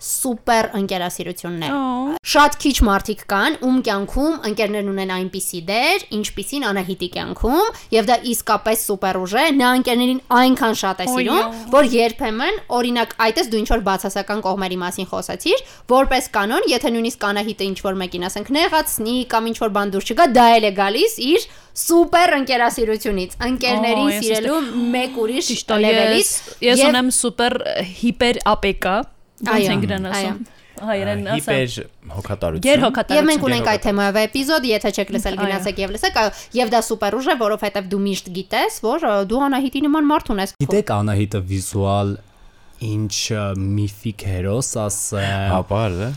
սուպեր 0.02 0.68
ընկերասիրությունն 0.82 1.62
է։ 1.62 1.72
Ա, 1.72 2.02
Շատ 2.22 2.56
քիչ 2.62 2.74
մարդիկ 2.86 3.22
կան, 3.30 3.56
ում 3.66 3.78
կյանքում 3.86 4.34
ընկերներն 4.48 4.90
ունեն 4.92 5.12
այնպիսի 5.14 5.60
դեր, 5.68 6.04
ինչպիսին 6.16 6.66
Անահիտի 6.68 7.08
կյանքում, 7.16 7.78
եւ 7.92 8.08
դա 8.10 8.16
իսկապես 8.32 8.84
սուպեր 8.88 9.18
ուժ 9.22 9.34
է։ 9.42 9.44
Նա 9.58 9.70
ընկերներին 9.78 10.20
այնքան 10.38 10.76
շատ 10.82 11.02
է 11.02 11.06
սիրում, 11.12 11.56
որ 11.74 11.88
երբեմն, 11.92 12.60
օրինակ, 12.78 13.16
այդպես 13.26 13.50
դու 13.52 13.60
ինչ 13.62 13.68
որ 13.72 13.82
բացասական 13.90 14.44
կողմերի 14.46 14.78
մասին 14.82 15.08
խոսացիր, 15.12 15.64
որպես 15.92 16.30
կանոն, 16.38 16.68
եթե 16.72 16.92
նույնիսկ 16.94 17.26
Անահիտը 17.32 17.68
ինչ 17.72 17.78
որ 17.82 17.98
մեկին 18.02 18.26
ասենք 18.30 18.52
նեղացնի 18.58 19.16
կամ 19.32 19.50
ինչ 19.52 19.58
որ 19.62 19.72
բան 19.76 19.92
դուր 19.92 20.06
չգա, 20.12 20.28
դա 20.36 20.46
էլ 20.56 20.68
է 20.68 20.72
գալիս 20.78 21.16
իր 21.32 21.48
սուպեր 21.82 22.34
ընկերասիրությունից, 22.42 23.36
ընկերներին 23.48 24.12
սիրելու 24.22 24.60
մեկ 24.92 25.18
ուրիշ 25.22 25.50
լեվելից։ 25.72 26.32
ես 26.68 26.84
ունեմ 26.90 27.10
սուպեր 27.16 27.56
հիպեր 28.02 28.40
ապեկա 28.52 28.96
ոնց 29.48 29.72
են 29.72 29.86
դրան 29.86 30.10
ասում? 30.12 30.42
հայերեն 30.82 31.26
ասեմ 31.32 31.36
Հիպեր 31.36 31.74
հոգատարություն։ 32.16 32.62
Եվ 32.62 32.72
Գեր 32.72 32.82
հոգատարություն 32.82 33.28
մենք 33.28 33.44
ունենք 33.48 33.68
այդ 33.72 33.82
թեմայով 33.86 34.18
էպիզոդ, 34.22 34.66
եթե 34.72 34.92
չեք 34.92 35.12
լսել, 35.16 35.36
գնացեք 35.42 35.80
եւ 35.82 35.94
լսեք, 35.96 36.18
եւ 36.58 36.72
դա 36.72 36.80
սուպեր 36.88 37.16
ուժ 37.18 37.28
է, 37.28 37.36
որովհետեւ 37.42 37.88
դու 37.92 38.02
միշտ 38.08 38.30
գիտես, 38.38 38.78
որ 38.86 39.06
դու 39.30 39.42
Անահիտի 39.46 39.84
նման 39.86 40.08
մարդ 40.10 40.32
ունես։ 40.32 40.54
Գիտեք 40.64 40.94
Անահիտը 40.96 41.42
վիզուալ 41.52 42.16
ինչ 42.82 43.14
միֆիկ 43.62 44.24
հերոս 44.26 44.70
ասեմ, 44.82 45.52
Հապար, 45.52 45.96
է։ 46.02 46.10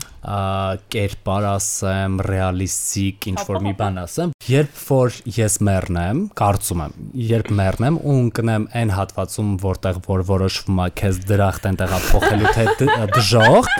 կերպար 0.90 1.46
ասեմ, 1.52 2.16
ռեալիստիկ 2.26 3.28
ինչ 3.30 3.44
որ 3.46 3.60
մի 3.66 3.74
բան 3.78 4.00
ասեմ, 4.02 4.32
երբ 4.50 4.80
որ 4.88 5.18
ես 5.36 5.58
մեռնեմ, 5.68 6.22
կարծում 6.40 6.82
եմ, 6.86 6.96
երբ 7.30 7.52
մեռնեմ 7.60 8.00
ու 8.02 8.16
ընկնեմ 8.24 8.66
այն 8.82 8.92
հատվածում, 8.96 9.54
որտեղ 9.66 10.02
որ 10.08 10.26
որոշվում 10.32 10.82
է 10.82 10.88
քեզ 11.02 11.22
դրախտ 11.30 11.70
են 11.70 11.80
տեղափոխելու 11.84 12.54
թե 12.56 12.66
դժող, 13.14 13.72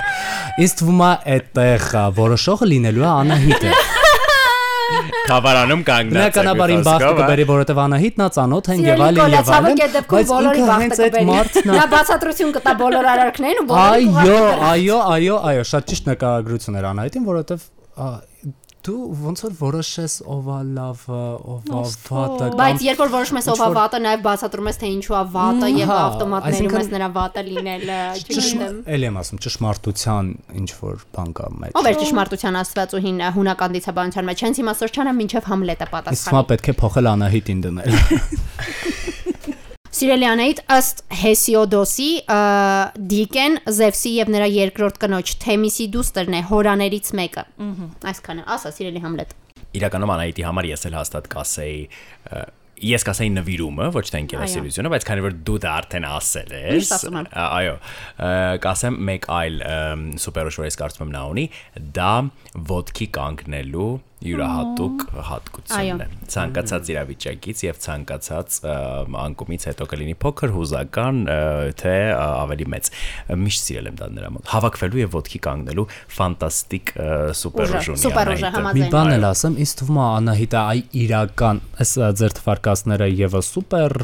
թվում 0.77 1.05
է 1.07 1.13
այդտեղ 1.37 1.87
որոշողը 2.23 2.73
լինելու 2.77 3.07
է 3.07 3.13
Անահիտը։ 3.17 3.96
Խավարանում 5.27 5.83
կանգնած։ 5.87 6.17
Բնականաբար 6.17 6.73
իմ 6.77 6.83
բախտը 6.87 7.11
կբերի, 7.21 7.45
որովհետև 7.51 7.81
Անահիտն 7.87 8.23
ա 8.23 8.29
ծանոթ 8.37 8.71
են 8.77 8.85
եւ 8.87 9.03
այլն 9.07 9.35
եւ 9.37 9.51
այլն, 9.57 9.81
բայց 10.13 10.31
բոլորի 10.31 10.61
ինքը 10.61 10.69
բախտը 10.71 10.83
հենց 10.83 11.01
այդ 11.07 11.17
կբերի։ 11.17 11.27
մարդն 11.31 11.67
է 11.67 11.77
Նա 11.77 11.87
բացատրություն 11.97 12.55
կտա 12.57 12.75
բոլոր 12.83 13.09
արարքներին 13.17 13.61
ու 13.63 13.67
բոլորի 13.73 14.07
Այո, 14.27 14.39
այո, 14.71 15.01
այո, 15.17 15.37
այո, 15.51 15.67
շատ 15.73 15.91
ճիշտ 15.91 16.11
նկարագրություն 16.13 16.79
էր 16.81 16.89
Անահիտին, 16.93 17.27
որովհետև 17.27 17.67
դու 18.87 18.97
ոնց 19.27 19.41
որ 19.47 19.55
որոշես 19.61 20.13
ով 20.31 20.49
է 20.57 20.59
լավը, 20.77 21.21
ով 21.53 21.65
է 21.67 21.81
վատը 22.07 22.49
Բայց 22.61 22.85
երբ 22.87 23.01
որ 23.03 23.11
որոշում 23.17 23.39
ես 23.41 23.49
ով 23.55 23.63
է 23.67 23.69
վատը, 23.77 24.01
նաև 24.07 24.23
բացատրում 24.27 24.71
ես 24.71 24.79
թե 24.83 24.91
ինչու 24.97 25.17
է 25.17 25.23
վատը 25.37 25.71
եւ 25.77 25.91
Հա, 25.91 25.97
ավտոմատներում 26.07 26.57
այսինքն- 26.57 26.83
ես 26.87 26.91
նրա 26.97 27.09
վատը 27.17 27.45
լինելը, 27.51 27.99
չգիտեմ։ 28.21 28.79
Էլի 28.97 29.09
եմ 29.11 29.19
ասում, 29.23 29.41
ճշմարտության 29.47 30.25
ինչ 30.61 30.69
որ 30.87 30.97
բան 31.17 31.31
կա 31.41 31.47
մեջ։ 31.67 31.77
Ով 31.81 31.91
էր 31.91 31.99
ճշմարտության 32.07 32.61
աստվածուհին 32.63 33.19
ը, 33.27 33.29
հունական 33.37 33.77
դիցաբանության 33.77 34.29
մեջ։ 34.31 34.39
Հենց 34.47 34.57
հիմա 34.63 34.73
Սորչանը 34.81 35.17
մինչև 35.21 35.51
Համլետը 35.51 35.87
Իսկ 35.87 35.95
պատասխանի։ 35.97 36.33
հիմա 36.37 36.47
պետք 36.53 36.67
է 36.67 36.75
փոխել 36.87 37.07
Անահիտին 37.17 37.61
դնել։ 37.67 37.91
Սիրելի 39.97 40.27
Անահիտ, 40.29 40.59
ըստ 40.75 40.99
Հեսիոդոսի, 41.23 42.09
Դիկեն 43.13 43.55
Զևսի 43.79 44.11
եւ 44.13 44.33
նրա 44.35 44.49
երկրորդ 44.53 44.99
կնոջ 45.01 45.33
Թեմիսի 45.41 45.87
դուստերն 45.95 46.37
է 46.37 46.43
հորաներից 46.51 47.09
մեկը։ 47.17 47.45
Այսքանը, 48.13 48.45
ասա 48.57 48.75
սիրելի 48.77 49.03
Համլետ։ 49.07 49.33
Իրականում 49.81 50.13
Անահիտի 50.17 50.47
համար 50.51 50.69
ես 50.69 50.87
էլ 50.91 50.99
հաստատ 51.01 51.31
կասեի 51.33 51.81
ես 52.77 53.07
կասեի 53.09 53.31
նվիրումը, 53.39 53.87
ոչ 53.95 54.05
թե 54.13 54.21
ինքնասիրությունը, 54.21 54.91
բայց 54.93 55.07
քանի 55.09 55.23
որ 55.25 55.37
դու 55.49 55.57
դա 55.65 55.71
արդեն 55.81 56.07
ասել 56.11 56.51
ես, 56.57 56.91
այո, 57.41 57.77
կասեմ 58.67 58.99
մեկ 59.09 59.29
այլ 59.33 59.57
սուպերուշ, 60.21 60.59
որ 60.61 60.69
ես 60.69 60.77
կարծում 60.83 61.07
եմ 61.07 61.15
նա 61.15 61.23
ունի, 61.33 61.47
դա 61.97 62.13
ոդկի 62.69 63.09
կանգնելու 63.17 63.89
յուրահատուկ 64.25 65.03
հատկությունն 65.29 66.01
է 66.01 66.07
ցանկացած 66.33 66.91
իրավիճակից 66.95 67.63
եւ 67.67 67.81
ցանկացած 67.85 68.59
անկումից 69.27 69.67
հետո 69.71 69.87
կլինի 69.93 70.17
փոքր 70.25 70.55
հուզական 70.57 71.21
թե 71.83 71.95
ավելի 72.17 72.67
մեծ 72.73 72.91
միշտ 73.45 73.67
սիրել 73.67 73.91
եմ 73.93 73.99
դա 74.01 74.09
նրա 74.17 74.31
մոտ 74.37 74.51
հավաքվելու 74.57 75.03
եւ 75.03 75.17
ոդքի 75.17 75.41
կանգնելու 75.47 75.87
ֆանտաստիկ 76.17 76.93
ը, 76.97 77.11
սուպերուժ 77.43 77.91
ունի 77.93 78.03
սուպերուժը 78.07 78.47
Անահիտը։ 78.47 78.57
համաձայն 78.57 78.77
Մի 78.77 78.91
բան 78.95 79.13
էլ 79.17 79.27
ասեմ, 79.27 79.57
ինձ 79.63 79.73
թվում 79.81 79.99
է 80.01 80.05
Անահիտը 80.07 80.59
այ 80.61 80.81
իրական 81.03 81.61
այս 81.77 81.93
ա, 81.97 82.09
ձեր 82.21 82.35
թվարկածները 82.37 83.09
եւս 83.21 83.51
սուպեր 83.57 83.95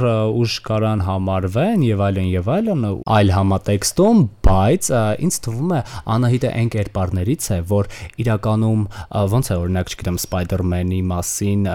ուժ 0.43 0.57
կարան 0.67 1.05
համարվեն 1.07 1.85
եւ 1.87 2.03
այլն 2.07 2.29
եւ 2.33 2.51
այլն 2.53 2.87
այլ 3.17 3.33
համատեքստում, 3.37 4.23
բայց 4.49 4.91
ինձ 5.27 5.39
թվում 5.47 5.73
է 5.73 5.81
Անահիտը 6.17 6.53
այն 6.63 6.73
կերպարներից 6.77 7.49
է, 7.53 7.59
որ 7.73 7.91
իրականում 8.23 8.83
ոնց 9.33 9.53
է 9.53 9.59
օրինակ, 9.63 9.93
չգիտեմ, 10.03 10.19
Spider-Man-ի 10.23 11.01
մասին 11.07 11.67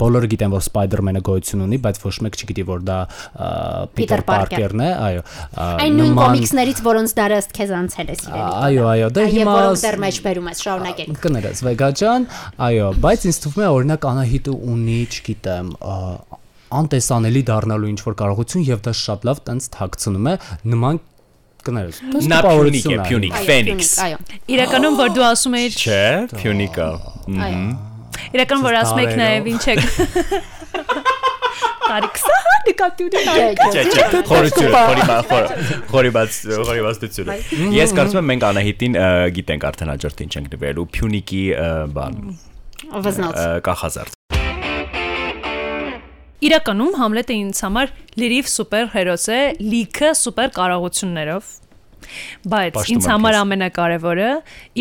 բոլորը 0.00 0.28
գիտեն, 0.32 0.52
որ 0.54 0.62
Spider-Man-ը 0.64 1.22
գոյություն 1.28 1.64
ունի, 1.66 1.78
բայց 1.84 2.00
ոչ 2.04 2.14
մեկ 2.24 2.38
չգիտի, 2.38 2.64
որ 2.68 2.84
դա 2.88 2.98
Peter 3.04 3.98
Peter 3.98 4.24
Parker։ 4.24 4.56
Parker-ն 4.56 4.82
է, 4.84 4.90
այո։ 5.08 5.22
Այն 5.68 5.98
նույն 5.98 6.16
կոմիքսներից, 6.18 6.82
որոնց 6.88 7.14
դարը 7.18 7.38
ըստ 7.42 7.54
քեզ 7.58 7.74
անցել 7.78 8.08
է 8.08 8.16
սիրելի։ 8.22 8.48
Այո, 8.68 8.86
այո, 8.88 9.10
դե 9.18 9.26
Եվ 9.28 9.36
հիմա 9.36 9.56
որոնք 9.58 9.82
դեռ 9.84 9.98
մեջ 10.04 10.20
բերում 10.28 10.48
ես, 10.48 10.62
շարունակեք։ 10.68 11.20
կներես 11.28 11.62
Վեգա 11.68 11.90
ջան, 11.98 12.28
այո, 12.68 12.88
բայց 13.04 13.28
ինձ 13.28 13.40
թվում 13.44 13.64
է 13.64 13.70
օրինակ 13.78 14.08
Անահիտը 14.08 14.56
ունի, 14.72 15.00
չգիտեմ, 15.18 15.72
անտեսանելի 16.78 17.42
դառնալու 17.48 17.92
ինչ 17.94 18.00
որ 18.04 18.16
կարողություն 18.22 18.66
եւ 18.68 18.82
դա 18.84 18.92
շատ 18.98 19.22
լավ 19.24 19.38
տենց 19.48 19.68
թաքցնում 19.78 20.28
է 20.28 20.34
նման 20.68 21.00
կներես։ 21.68 22.00
նա 22.32 22.40
փյունիկ 22.48 22.88
է 22.88 22.98
փյունիկ 23.08 23.38
ֆենիքս 23.48 23.92
Այո։ 24.04 24.18
Իրականում 24.56 24.98
որ 24.98 25.14
դու 25.18 25.26
ասում 25.28 25.58
էիր, 25.58 25.78
չէ 25.78 26.02
փյունիկա 26.34 26.88
Այո։ 27.48 27.62
իրական 28.38 28.64
որ 28.66 28.78
ասում 28.82 29.02
եք 29.04 29.12
նաև 29.22 29.50
ինչ 29.54 29.64
եք 29.72 29.80
Տարիք 31.88 32.18
սա 32.20 32.38
նկատի 32.68 33.06
Չէ, 33.08 33.84
չէ, 33.88 34.02
խորությունը, 34.28 34.82
խորի 35.30 35.86
խորիբաց 35.92 36.40
խորիբաստությունը։ 36.68 37.38
Ես 37.78 37.96
կարծում 37.96 38.20
եմ 38.20 38.30
մենք 38.32 38.46
Անահիտին 38.50 39.00
գիտենք 39.38 39.66
արդեն 39.72 39.92
հաջորդ 39.94 40.22
ինչ 40.26 40.32
ենք 40.42 40.52
նվերելու 40.58 40.86
Փյունիկի 40.98 41.42
բան 41.96 42.22
Վզնոց։ 43.08 43.42
կախազարդ։ 43.68 44.17
Իրականում 46.38 46.92
Համլետը 46.98 47.34
ինձ 47.34 47.60
համար 47.64 47.94
լրիվ 48.20 48.50
սուպեր 48.52 48.92
հերոս 48.92 49.24
է, 49.34 49.38
լիքը 49.58 50.10
սուպեր 50.18 50.52
կարողություններով։ 50.58 51.48
Բայց 52.48 52.76
ինձ 52.94 53.06
համար 53.10 53.36
ամենակարևորը 53.40 54.28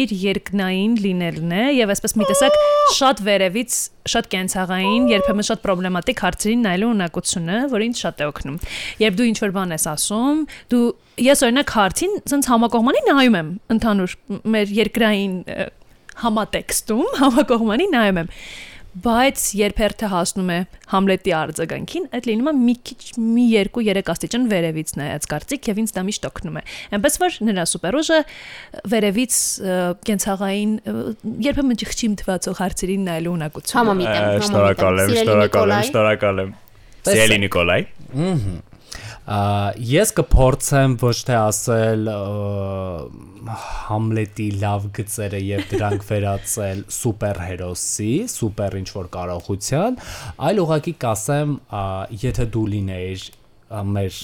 իր 0.04 0.12
երկնային 0.22 0.94
լինելն 1.02 1.56
է 1.58 1.64
եւ 1.80 1.94
այսպես 1.96 2.14
մի 2.20 2.28
տեսակ 2.30 2.58
շատ 2.98 3.24
վերևից 3.26 3.80
շատ 4.14 4.30
կենցաղային, 4.36 5.10
երբեմն 5.12 5.48
շատ 5.50 5.64
պրոբլեմատիկ 5.66 6.22
հարցերին 6.28 6.64
նայելու 6.68 6.92
ունակությունը, 6.94 7.58
որը 7.74 7.88
ինձ 7.88 8.04
շատ 8.06 8.22
է 8.22 8.30
օգնում։ 8.32 8.62
Երբ 9.02 9.18
դու 9.18 9.28
ինչ-որ 9.34 9.56
բան 9.58 9.76
ես 9.76 9.88
ասում, 9.98 10.46
դու 10.72 10.86
ես 11.26 11.44
օրինակ 11.48 11.76
հարցին 11.78 12.16
ցենց 12.32 12.50
համակողմանի 12.54 13.04
նայում 13.10 13.38
եմ 13.42 13.52
ընդհանուր 13.76 14.16
մեր 14.56 14.74
երկրային 14.78 15.36
համատեքստում 16.18 17.08
համակողմանի 17.22 17.92
նայում 17.98 18.22
եմ 18.24 18.32
բայց 19.04 19.44
երբ 19.58 19.80
հերթը 19.82 20.10
հասնում 20.12 20.52
է 20.54 20.58
Համլետի 20.92 21.34
արձագանքին, 21.38 22.06
այդ 22.18 22.28
լինում 22.30 22.50
է 22.50 22.54
մի 22.58 22.76
քիչ 22.88 23.00
մի 23.20 23.46
2-3 23.54 24.12
աստիճան 24.14 24.46
վերևից 24.54 24.94
նայած 24.98 25.28
կարծիք 25.34 25.68
եւ 25.72 25.82
ինձ 25.84 25.94
դա 25.98 26.04
միշտ 26.08 26.28
օգնում 26.30 26.58
է։ 26.58 26.64
Այնպես 26.98 27.20
որ 27.24 27.40
նրա 27.48 27.66
սուպերուժը 27.74 28.20
վերևից 28.94 29.40
կենցաղային 30.08 30.72
երբեմն 31.48 31.82
ճղճիմ 31.84 32.16
թվացող 32.24 32.62
հարցերին 32.64 33.04
նայելու 33.12 33.36
ունակություն։ 33.38 33.78
Համամիտ 33.82 34.08
եմ, 34.08 34.16
համամիտ 34.18 34.38
եմ։ 34.38 34.48
Շնորհակալ 34.48 35.04
եմ, 35.04 35.14
շնորհակալ 35.18 35.76
եմ, 35.78 35.86
շնորհակալ 35.92 36.44
եմ։ 36.48 36.56
Սիրելի 37.08 37.38
Նիկոլայ։ 37.44 37.82
Ա, 38.08 38.32
ես 39.28 40.14
կփորձեմ 40.16 40.94
ոչ 41.02 41.16
թե 41.28 41.36
ասել 41.36 42.06
Համլետի 43.88 44.46
լավ 44.62 44.86
գծերը 44.96 45.42
եւ 45.44 45.66
դրանք 45.72 46.06
վերածել 46.08 46.84
սուպեր 46.98 47.42
հերոսի, 47.44 48.12
սուպեր 48.32 48.78
ինչ 48.82 48.88
որ 48.96 49.10
կարողության, 49.18 50.00
այլ 50.48 50.62
ուղղակի 50.64 50.94
կասեմ, 51.04 51.58
եթե 52.24 52.48
դու 52.56 52.66
լինեիր 52.76 53.28
մեր 53.68 54.22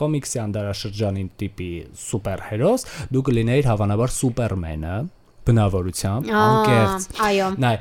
կոմիքսի 0.00 0.40
անդարաշրջանին 0.44 1.28
տիպի 1.44 1.70
սուպեր 2.04 2.44
հերոս, 2.48 2.86
դու 3.12 3.24
կլինեիր 3.28 3.68
հավանաբար 3.68 4.16
սուպերմենը 4.16 4.96
բնավորությամբ, 5.48 6.30
անկեղծ 6.40 7.06
Այո։ 7.24 7.48
Նայ, 7.64 7.74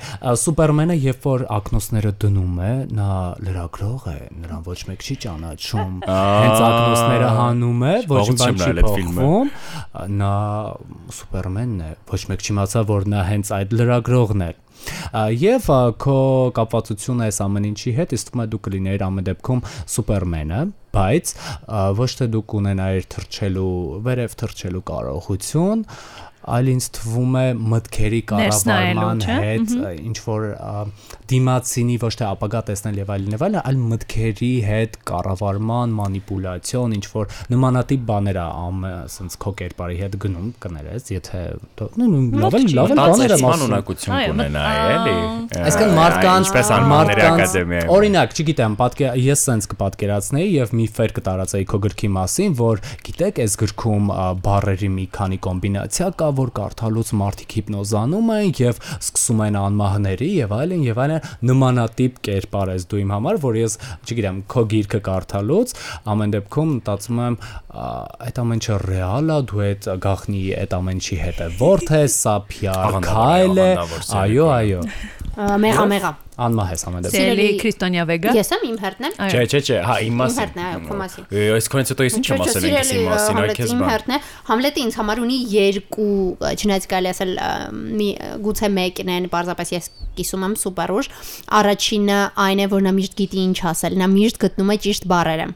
Սուպերմենը 0.44 0.98
երբ 1.04 1.28
որ 1.28 1.46
ակնոցները 1.58 2.12
դնում 2.24 2.58
է, 2.64 2.72
նա 3.00 3.10
լրագրող 3.48 4.08
է, 4.14 4.18
նրան 4.44 4.66
ոչ 4.68 4.80
մեկ 4.90 5.06
չի 5.08 5.18
ճանաչում։ 5.24 5.94
Հենց 6.10 6.66
ակնոցները 6.68 7.30
հանում 7.40 7.84
է, 7.84 7.94
ոչ 8.14 8.26
բան 8.44 8.60
չի 8.64 8.76
փոխվում։ 8.84 9.54
Նա 10.24 10.34
Սուպերմենն 11.20 11.88
է, 11.88 11.94
ոչ 12.14 12.22
մեկ 12.34 12.46
չիմացա, 12.50 12.86
որ 12.94 13.10
նա 13.14 13.24
հենց 13.32 13.56
այդ 13.60 13.80
լրագրողն 13.80 14.46
է։ 14.50 14.52
Եվ 15.40 15.68
քո 16.02 16.18
կապացությունը 16.58 17.28
այս 17.30 17.38
ամեն 17.46 17.68
ինչի 17.70 17.92
հետ, 18.00 18.16
իսկ 18.18 18.34
է 18.44 18.48
դու 18.52 18.60
կլիներ 18.68 19.06
ամեն 19.06 19.28
դեպքում 19.30 19.62
Սուպերմենը, 19.94 20.60
բայց 20.98 21.32
ոչ 22.00 22.10
թե 22.20 22.28
դու 22.34 22.44
կունենայիր 22.54 23.08
թռչելու, 23.14 23.70
վերև 24.08 24.36
թռչելու 24.44 24.84
կարողություն, 24.90 25.86
այլ 26.44 26.70
ինձ 26.74 26.88
թվում 26.98 27.38
է 27.40 27.46
մտքերի 27.74 28.22
կառավարման 28.34 29.24
հետ 29.28 29.74
ինչ 30.04 30.18
որ 30.28 30.48
դիմացինի 31.34 31.98
ոչ 32.04 32.12
թե 32.20 32.26
ապագա 32.30 32.62
տեսնել 32.70 33.00
եւ 33.04 33.12
այլն 33.14 33.36
եւ 33.38 33.46
այլն, 33.48 33.60
այլ 33.64 33.80
մտքերի 33.94 34.52
հետ 34.68 34.98
կառավարման, 35.10 35.94
մանիպուլյացիոն, 36.00 36.96
ինչ 36.98 37.06
որ 37.14 37.32
նմանատիպ 37.54 38.04
բաներ 38.10 38.40
ա 38.44 38.48
ամ 38.64 38.84
ասենց 38.94 39.38
քո 39.44 39.54
կերպարի 39.64 39.98
հետ 40.04 40.18
գնում 40.24 40.50
կներես, 40.64 41.12
եթե 41.14 41.44
դու- 41.80 41.90
նո 42.04 42.10
նո 42.14 42.42
լավ 42.44 42.58
էլ 42.60 42.68
լավ 42.80 42.94
էլ 42.94 43.02
բաներ 43.04 43.34
եմ 43.34 43.44
Տածեցման 43.44 43.54
ասում։ 43.54 43.74
ունակություն 43.74 44.16
կունենա, 44.24 44.64
էլի։ 44.94 45.16
Այսինքն 45.64 45.94
անմանների 46.74 47.24
ակադեմիայում։ 47.28 47.92
Օրինակ, 47.94 48.34
չգիտեմ, 48.44 48.76
պատկեր 48.84 49.18
ես 49.24 49.44
սենց 49.48 49.68
կպատկերացնեի 49.74 50.50
եւ 50.54 50.74
մի 50.80 50.86
ֆեր 50.98 51.14
կտարածեի 51.18 51.68
քո 51.74 51.80
գրքի 51.84 52.10
մասին, 52.18 52.56
որ 52.60 52.82
գիտեք, 53.08 53.42
այս 53.44 53.58
գրքում 53.64 54.12
բառերի 54.44 54.90
մի 54.94 55.06
քանի 55.18 55.40
կոմբինացիա 55.48 56.10
կա, 56.20 56.30
որ 56.40 56.52
կարդալուց 56.58 57.12
մարդիկ 57.20 57.56
հիպնոզանում 57.58 58.32
են 58.34 58.52
եւ 58.60 58.82
սկսում 58.98 59.44
են 59.48 59.58
անմահների 59.64 60.30
եւ 60.34 60.56
այլն 60.58 60.84
եւ 60.88 61.02
այլն 61.04 61.28
նմանատիպ 61.50 62.22
կերպար 62.28 62.74
ես 62.74 62.88
դու 62.94 63.02
իմ 63.04 63.14
համար, 63.14 63.40
որ 63.44 63.60
ես, 63.62 63.78
չգիտեմ, 64.04 64.40
քո 64.54 64.66
գիրքը 64.74 65.02
կարդալուց 65.08 65.76
ամեն 66.14 66.36
դեպքում 66.38 66.74
մտածում 66.78 67.24
եմ 67.24 67.40
այդ 67.74 68.44
ամեն 68.44 68.64
ինչը 68.64 68.80
ռեալ 68.84 69.34
է, 69.34 69.40
դու 69.50 69.64
այդ 69.68 69.90
գախնի 70.04 70.44
այդ 70.64 70.78
ամեն 70.78 71.04
ինչի 71.04 71.20
հետ 71.24 71.44
է 71.44 71.50
որթ 71.64 71.94
է, 71.98 72.04
սա 72.14 72.36
PR 72.54 73.00
քայլ 73.04 73.64
է, 73.64 73.70
այո, 74.24 74.48
այո, 74.54 74.84
Մեղա, 75.34 75.86
մեղա։ 75.90 76.10
անմահ 76.34 76.70
ես 76.74 76.84
ամեն 76.90 77.04
դեպքում։ 77.06 77.24
Սիրելի 77.24 77.46
Քրիստոնյա 77.62 78.04
Վեգա։ 78.10 78.34
Ես 78.38 78.50
եմ 78.54 78.64
իմ 78.70 78.78
հերթն 78.84 79.08
եմ։ 79.08 79.18
Չէ, 79.24 79.44
չէ, 79.44 79.60
չէ, 79.64 79.78
հա, 79.86 79.96
իմ 80.04 80.16
մասին։ 80.22 80.42
հերթն 80.44 80.62
է, 80.64 80.66
այո, 80.70 80.82
քո 80.88 80.98
մասին։ 81.02 81.28
Այս 81.54 81.70
քոնից 81.74 81.92
հետո 81.94 82.08
ես 82.08 82.18
ինչ 82.20 82.26
եմ 82.34 82.44
ասել 82.44 82.68
ինքս 82.70 82.92
իմ 82.94 83.08
մասին, 83.14 83.42
այ 83.44 83.54
քեզ 83.54 83.74
իմ 83.74 83.84
բան։ 83.84 83.92
հերթն 83.94 84.14
է։ 84.14 84.20
Համլետը 84.50 84.84
ինձ 84.84 84.98
համար 84.98 85.24
ունի 85.24 85.40
երկու, 85.54 86.18
չնայած 86.54 86.88
կարելի 86.94 87.12
ասել 87.14 87.34
մի 88.04 88.10
գուցե 88.50 88.72
մեկն 88.74 89.14
են, 89.14 89.30
պարզապես 89.34 89.74
ես 89.78 89.92
կիսում 90.18 90.48
եմ 90.50 90.56
սուպերուժ։ 90.64 91.12
Առաջինը 91.64 92.22
այն 92.48 92.64
է, 92.64 92.70
որ 92.74 92.88
նա 92.88 92.96
միշտ 92.98 93.20
գիտի 93.24 93.44
ինչ 93.50 93.60
ասել, 93.74 94.00
նա 94.04 94.10
միշտ 94.14 94.42
գտնում 94.44 94.74
է 94.74 94.80
ճիշտ 94.88 95.10
բառերը 95.14 95.48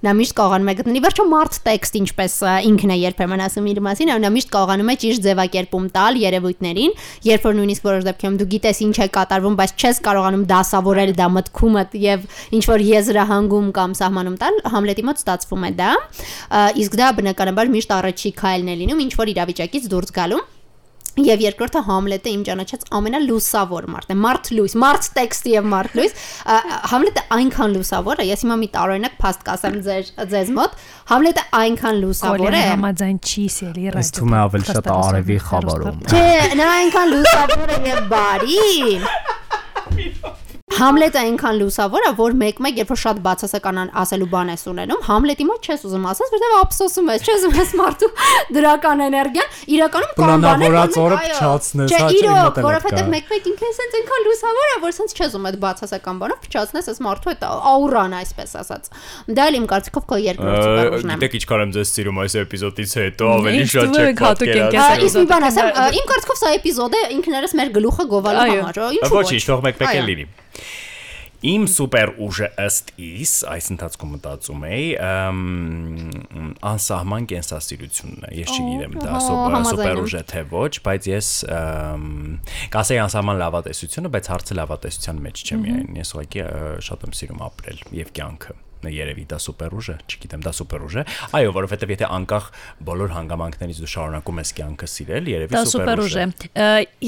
նա 0.00 0.12
միշտ 0.16 0.34
կարողանում 0.38 0.70
է 0.70 0.74
գտնել 0.78 1.00
վերջո 1.04 1.24
մարդ 1.30 1.56
տեքստ 1.66 1.96
ինչպես 2.00 2.34
ինքն 2.70 2.92
է 2.94 2.96
երբեմն 3.00 3.42
ասում 3.46 3.66
իր 3.70 3.80
մասին, 3.84 4.12
նա 4.24 4.30
միշտ 4.36 4.52
կարողանում 4.54 4.90
է 4.90 4.94
ճիշտ 5.02 5.24
ձևակերպում 5.26 5.88
տալ 5.96 6.20
երևույթներին, 6.20 6.94
երբ 7.28 7.44
որ 7.48 7.56
նույնիսկ 7.60 7.88
որոշ 7.90 8.06
դեպքերում 8.08 8.38
դու 8.40 8.48
գիտես 8.54 8.80
ինչ 8.86 8.96
է 8.96 9.08
կատարվում, 9.16 9.58
բայց 9.60 9.74
չես 9.76 10.00
կարողանում 10.08 10.46
դասավորել 10.54 11.12
դա 11.20 11.28
մտքումդ 11.36 11.98
եւ 12.00 12.24
ինչ 12.56 12.64
որ 12.70 12.86
եզրահանգում 12.90 13.68
կամ 13.76 13.98
սահմանում 14.00 14.38
տալ, 14.40 14.62
Համլետի 14.72 15.04
մոտ 15.10 15.20
ստացվում 15.20 15.68
է 15.68 15.72
դա, 15.80 15.90
իսկ 16.80 16.96
դա 17.00 17.12
բնականաբար 17.20 17.74
միշտ 17.76 17.94
առաջի 18.00 18.32
քայլն 18.40 18.72
է 18.72 18.80
լինում, 18.80 19.04
ինչ 19.04 19.12
որ 19.20 19.34
իրավիճակից 19.36 19.92
դուրս 19.92 20.16
գալու 20.16 20.42
Եվ 21.18 21.42
երկրորդը 21.42 21.80
Համլետը 21.86 22.30
իմ 22.30 22.42
ճանաչած 22.46 22.84
ամենալուսավոր 22.96 23.86
մարդն 23.90 24.12
է։ 24.14 24.16
Մարդ 24.20 24.50
լույս, 24.56 24.74
մարդ 24.82 25.08
տեքստ 25.16 25.48
եւ 25.50 25.64
մարդ 25.72 25.96
լույս։ 25.98 26.12
Համլետը 26.92 27.24
այնքան 27.36 27.74
լուսավոր 27.76 28.22
է, 28.22 28.26
ես 28.30 28.44
հիմա 28.46 28.56
մի 28.60 28.68
տարօրինակ 28.76 29.16
փաստ 29.20 29.40
կասեմ 29.48 29.76
ձեր 29.86 30.12
ձեզ 30.34 30.52
մոտ։ 30.60 30.76
Համլետը 31.10 31.44
այնքան 31.60 32.00
լուսավոր 32.04 32.50
է։ 32.50 32.62
համաձայն 32.70 33.18
չի 33.26 33.44
սիրելի 33.56 33.90
ռադիո։ 33.90 34.04
Ես 34.04 34.14
թվում 34.20 34.36
է 34.36 34.40
ավելի 34.44 34.70
շատ 34.70 34.92
արևի 34.94 35.38
խավարում։ 35.50 35.98
Չէ, 36.10 36.28
նա 36.60 36.70
այնքան 36.78 37.12
լուսավոր 37.16 37.74
է 37.74 37.80
եւ 37.90 38.00
բարի։ 38.14 38.58
Համլետը 40.70 41.18
այնքան 41.20 41.56
լուսավոր 41.60 42.04
է, 42.06 42.10
որ 42.16 42.34
մեկ-մեկ 42.40 42.76
երբ 42.80 42.90
որ 42.92 42.98
շատ 43.00 43.18
բացասական 43.24 43.78
ան- 43.82 43.90
ասելու 44.00 44.28
բան 44.32 44.50
ես 44.54 44.62
ունենում, 44.70 45.00
Համլետի 45.08 45.44
մոտ 45.50 45.66
չես 45.66 45.80
ուզում 45.90 46.04
ասես, 46.10 46.30
որտեղ 46.34 46.52
ափսոսում 46.60 47.10
ես, 47.10 47.24
չես 47.26 47.40
ուզում 47.40 47.56
ես 47.60 47.72
մարդու 47.80 48.10
դրական 48.56 49.02
էներգիան, 49.06 49.48
իրականում 49.76 50.12
կան 50.20 50.44
բաներ, 50.46 50.70
փչացնես, 51.34 51.90
Չէ, 51.90 51.98
հա, 52.00 52.08
չէ, 52.10 52.62
որովհետև 52.70 53.10
մեկ-մեկ 53.14 53.48
ինքն 53.50 53.74
sense 53.80 53.98
այնքան 54.00 54.24
լուսավոր 54.30 54.70
է, 54.70 54.76
որ 54.86 54.92
sense 55.00 55.12
չես 55.20 55.28
ուզում 55.30 55.48
այդ 55.50 55.58
բացասական 55.66 56.16
բանով 56.22 56.38
փչացնես 56.46 56.90
այս 56.90 56.98
մարդու 57.10 57.30
այդ 57.34 57.44
աուրան, 57.50 58.12
այսպես 58.20 58.50
ասած։ 58.60 58.84
Դա 59.36 59.42
էլ 59.50 59.54
իմ 59.60 59.66
կարծիքով 59.74 60.04
քո 60.10 60.16
երկրորդ 60.30 60.60
սուպերուժն 60.70 61.10
է։ 61.10 61.18
Գիտեք 61.20 61.34
ինչքան 61.40 61.60
եմ 61.66 61.72
ձեզ 61.76 61.88
սիրում 61.98 62.20
այս 62.24 62.34
էպիզոդից 62.40 62.90
հետո 63.00 63.24
ավելի 63.40 63.64
շատ 63.70 63.90
է 63.90 64.00
չեք 64.00 64.22
պատկերացնում։ 64.24 65.04
Իսկ 65.10 65.16
մի 65.20 65.26
բան 65.30 65.44
ասեմ, 65.50 65.66
էպիզոդը։ 65.70 65.98
իմ 66.00 66.06
կարծիքով 66.10 66.38
սա 66.40 66.48
էպիզոդ 66.60 66.92
է 67.00 67.02
ինքներս 67.20 67.52
մեր 67.60 67.68
գլուխը 67.80 68.04
գովալու 68.10 68.46
համար, 68.50 68.80
ինչու՞ 69.00 69.16
Ոչինչ, 69.20 69.42
թող 69.50 69.60
մեկ-մեկ 69.70 69.90
էլ 70.00 70.08
լինի։ 70.10 70.26
Իմ 71.40 71.62
սուպեր 71.72 72.10
ուժը 72.20 72.48
ըստ 72.60 72.90
իս, 73.00 73.30
այս 73.48 73.68
ընթացքում 73.72 74.10
մտածում 74.12 74.64
էի, 74.68 74.88
անսահման 76.70 77.28
կենսասիրությունն 77.32 78.26
է։ 78.28 78.32
Ես 78.42 78.52
չգիտեմ 78.58 78.98
դա 79.00 79.22
սուպեր 79.24 80.02
ուժ 80.04 80.16
է 80.20 80.22
թե 80.34 80.42
ոչ, 80.52 80.72
բայց 80.84 81.08
ես 81.14 81.30
կասեի 82.76 83.00
անսահման 83.08 83.40
լավատեսությունը, 83.40 84.12
բայց 84.20 84.32
հարցը 84.36 84.58
լավատեսության 84.60 85.22
մեջ 85.30 85.44
չէ 85.48 85.60
միայն։ 85.64 86.00
Ես 86.02 86.12
ուղղակի 86.18 86.44
շատ 86.90 87.08
եմ 87.08 87.16
սիրում 87.20 87.46
ապրել 87.48 87.80
եւ 88.04 88.12
կյանքը 88.20 88.60
երևի 88.80 89.24
դա 89.28 89.38
սուպեր 89.44 89.74
ուժ 89.76 89.88
է, 89.92 89.96
չգիտեմ, 90.08 90.44
դա 90.44 90.52
սուպեր 90.56 90.84
ուժ 90.86 90.94
է։ 91.00 91.02
Այո, 91.36 91.50
որովհետև 91.56 91.90
եթե 91.92 92.06
անկախ 92.16 92.46
բոլոր 92.88 93.12
հանգամանքներից 93.16 93.80
դու 93.84 93.90
շարունակում 93.92 94.40
ես 94.40 94.52
կյանքը 94.56 94.88
սիրել, 94.94 95.28
երևի 95.34 95.64
սուպեր 95.68 96.02
ուժ 96.06 96.16
է։ 96.16 96.24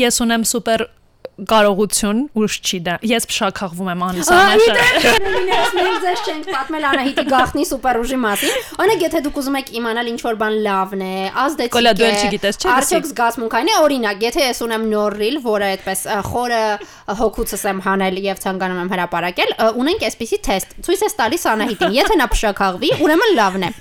Ես 0.03 0.21
ունեմ 0.27 0.45
սուպեր 0.53 0.85
կարողություն 1.49 2.19
ուժ 2.37 2.57
չի 2.61 2.79
դա։ 2.87 2.95
Ես 3.09 3.27
փշակախվում 3.31 3.89
եմ 3.93 4.03
Ես 4.23 5.71
մենք 5.79 6.03
ձեզ 6.03 6.25
չենք 6.29 6.49
պատմել 6.53 6.85
Անահիտի 6.91 7.25
գախնի 7.31 7.65
սուպերուժի 7.71 8.19
մասին։ 8.23 8.53
Օրինակ, 8.83 9.05
եթե 9.07 9.23
դուք 9.27 9.39
ուզում 9.43 9.57
եք 9.63 9.73
իմանալ 9.81 10.11
ինչ 10.13 10.21
որ 10.27 10.39
բան 10.43 10.57
լավն 10.67 11.05
է, 11.07 11.15
ազդեցիկ 11.43 11.73
է։ 11.73 11.77
Կոլա, 11.77 11.93
դու 11.97 12.07
էլ 12.09 12.19
չգիտես, 12.23 12.61
չէ՞, 12.63 12.71
Արդյոք 12.73 13.09
զգացմունքային 13.13 13.73
է, 13.73 13.77
օրինակ, 13.83 14.23
եթե 14.29 14.47
ես 14.53 14.63
ունեմ 14.67 14.87
նոր 14.93 15.17
ռիլ, 15.23 15.37
որը 15.47 15.71
այդպես 15.73 16.05
խորը 16.29 16.63
հոգուցս 17.23 17.67
եմ 17.73 17.83
հանել 17.87 18.21
եւ 18.23 18.43
ցանկանում 18.43 18.83
եմ 18.83 18.93
հրապարակել, 18.93 19.51
ունենք 19.83 20.07
այսպիսի 20.13 20.39
թեստ։ 20.47 20.77
Ցույց 20.85 21.05
ես 21.09 21.17
տալիս 21.23 21.47
Անահիտին, 21.53 21.97
եթե 21.97 22.19
նա 22.21 22.27
փշակաղվի, 22.33 22.91
ուրեմն 23.03 23.33
լավն 23.41 23.67
է։ 23.67 23.73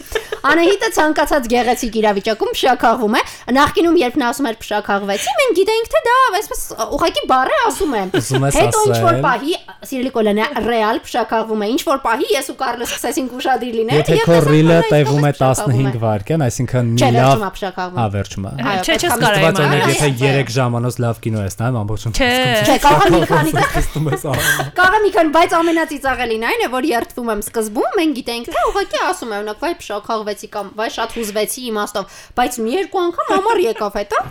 Անահիտը 0.42 0.88
ցանկացած 0.96 1.48
գեղեցիկ 1.52 1.98
իրավիճակում 2.02 2.54
փշակաղվում 2.56 3.18
է։ 3.20 3.22
Նախկինում 3.62 3.98
երբ 4.02 4.16
նա 4.22 4.30
ասում 4.32 4.48
էր 4.50 4.56
փշակաղվեցի, 4.62 5.36
մենք 5.38 5.54
գիտեինք 5.60 5.92
թե 5.92 6.02
դա 6.08 6.16
այսպես 6.40 6.64
ուղղակի 6.98 7.24
բառ 7.30 7.41
է 7.50 7.58
ասում 7.66 7.94
եմ։ 8.02 8.10
Հետո 8.62 8.80
ինչ 8.92 8.98
որ 9.02 9.16
պահի 9.26 9.54
սիրելի 9.82 10.12
կոլոնա 10.16 10.46
ռեալ 10.62 10.98
փշակաղվում 11.06 11.62
է։ 11.62 11.70
Ինչ 11.72 11.82
որ 11.90 12.00
պահի 12.06 12.28
ես 12.36 12.50
ու 12.52 12.58
Կարլը 12.62 12.86
սկսեցինք 12.86 13.32
ուշադիր 13.42 13.74
լինել։ 13.82 14.02
Եթե 14.02 14.18
եւ 14.18 14.26
քո 14.28 14.32
տեսանք, 14.32 14.52
ռիլը 14.52 14.78
տևում 14.92 15.26
է 15.26 15.32
իսկապես 15.32 15.42
փշակաղվում 15.42 15.82
15 15.82 16.02
վայրկյան, 16.02 16.42
այսինքն 16.46 16.92
մի 16.92 17.10
լավ 17.18 17.62
Հա, 18.02 18.06
վերջում 18.12 18.46
է։ 18.46 18.54
Չէ, 18.62 18.96
չես 19.02 19.16
կարող 19.22 19.42
իմանալ։ 19.42 19.62
օրինակ 19.62 19.92
եթե 19.92 20.08
Այո, 20.12 20.32
3 20.42 20.54
ժամանոց 20.56 20.96
լավ 21.02 21.22
կինո 21.26 21.42
ես 21.42 21.56
նայում, 21.62 21.78
ամբողջում 21.82 22.14
Չէ։ 22.22 22.30
Չէ, 22.62 22.76
կարող 22.86 23.08
մի 23.12 23.22
քանի 23.32 23.52
տեսնում 23.62 24.10
ես 24.12 24.26
ահա։ 24.32 24.66
Կարող 24.82 25.00
մի 25.02 25.12
քանի, 25.16 25.34
բայց 25.36 25.56
ամենածիծաղելին 25.62 26.46
այն 26.52 26.62
է, 26.62 26.70
որ 26.72 26.88
երթվում 26.92 27.32
եմ 27.32 27.42
սկզբում, 27.42 27.92
մենք 28.02 28.16
գիտենք, 28.22 28.52
թե 28.52 28.64
ուղղակի 28.72 29.02
ասում 29.12 29.32
եմ, 29.32 29.40
օրինակ, 29.42 29.60
վայ 29.62 29.74
փշակաղվեցի 29.82 30.48
կամ 30.52 30.72
վայ 30.82 30.90
շատ 30.92 31.16
հուզվեցի 31.18 31.62
իմաստով, 31.72 32.18
բայց 32.38 32.60
մի 32.62 32.72
երկու 32.82 33.02
անգամ 33.02 33.32
ամառ 33.38 33.62
եկավ 33.66 33.98
հետո։ 34.02 34.22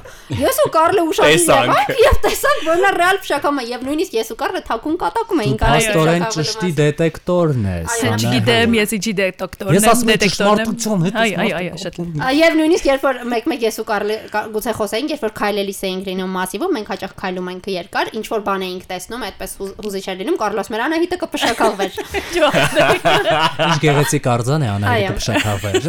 Ես 0.40 0.60
ու 0.60 0.70
Կարլը 0.76 1.02
ուշադիր 1.10 1.44
եղանք 1.50 1.90
եւ 2.00 2.20
տեսանք, 2.24 2.60
որ 2.70 2.80
նա 2.80 2.90
ռեալ 3.00 3.18
փշակում 3.24 3.58
է 3.60 3.64
եւ 3.70 3.80
նույնիսկ 3.88 4.12
ես 4.20 4.28
ու 4.30 4.36
Կարլը 4.40 4.60
թակուն 4.70 4.96
կատակում 5.00 5.40
էինք 5.44 5.60
Պաստորեն 5.70 6.24
ճշտի 6.36 6.70
դետեկտորն 6.80 7.64
է։ 7.70 7.76
Այո, 7.90 8.10
Չգիտեմ, 8.20 8.76
ես 8.80 8.90
իջի 9.00 9.12
դետեկտորն 9.20 9.76
Ես 9.76 9.86
ասում 9.90 10.10
եմ 10.10 10.20
ճշմարտության 10.24 11.04
հետ 11.06 11.18
Այո, 11.20 11.36
այո, 11.40 11.54
այո, 11.60 11.74
շատ։ 11.84 11.94
Եվ 12.40 12.52
նույնիսկ 12.60 12.84
երբ 12.90 13.02
որ 13.08 13.14
մեկ-մեկ 13.34 13.60
ես 13.66 13.76
ու 13.80 13.86
Կարլը 13.90 14.16
կա- 14.34 14.44
գուցե 14.54 14.72
խոսեինք, 14.80 15.08
երբ 15.14 15.22
որ 15.26 15.32
քայլելիս 15.40 15.80
էինք 15.90 16.04
լինում 16.10 16.32
մասիվով, 16.40 16.70
մենք 16.76 16.88
հաճախ 16.94 17.12
քայլում 17.20 17.48
ենք 17.50 17.64
երկար, 17.80 18.06
ինչ 18.20 18.26
որ 18.30 18.40
բան 18.50 18.64
էինք 18.70 18.84
տեսնում, 18.90 19.24
այդպես 19.30 19.50
հուզ- 19.60 19.74
հուզիչ 19.80 20.04
էր 20.10 20.16
լինում, 20.20 20.36
Կարլոս 20.40 20.68
մեր 20.74 20.80
Անահիտը 20.90 21.16
կփշակաղվեր։ 21.24 21.90
Ինչ 23.70 23.76
գեղեցիկ 23.84 24.24
արձան 24.34 24.60
է 24.60 24.70
Անահիտը 24.76 25.14
փշակավեր։ 25.20 25.82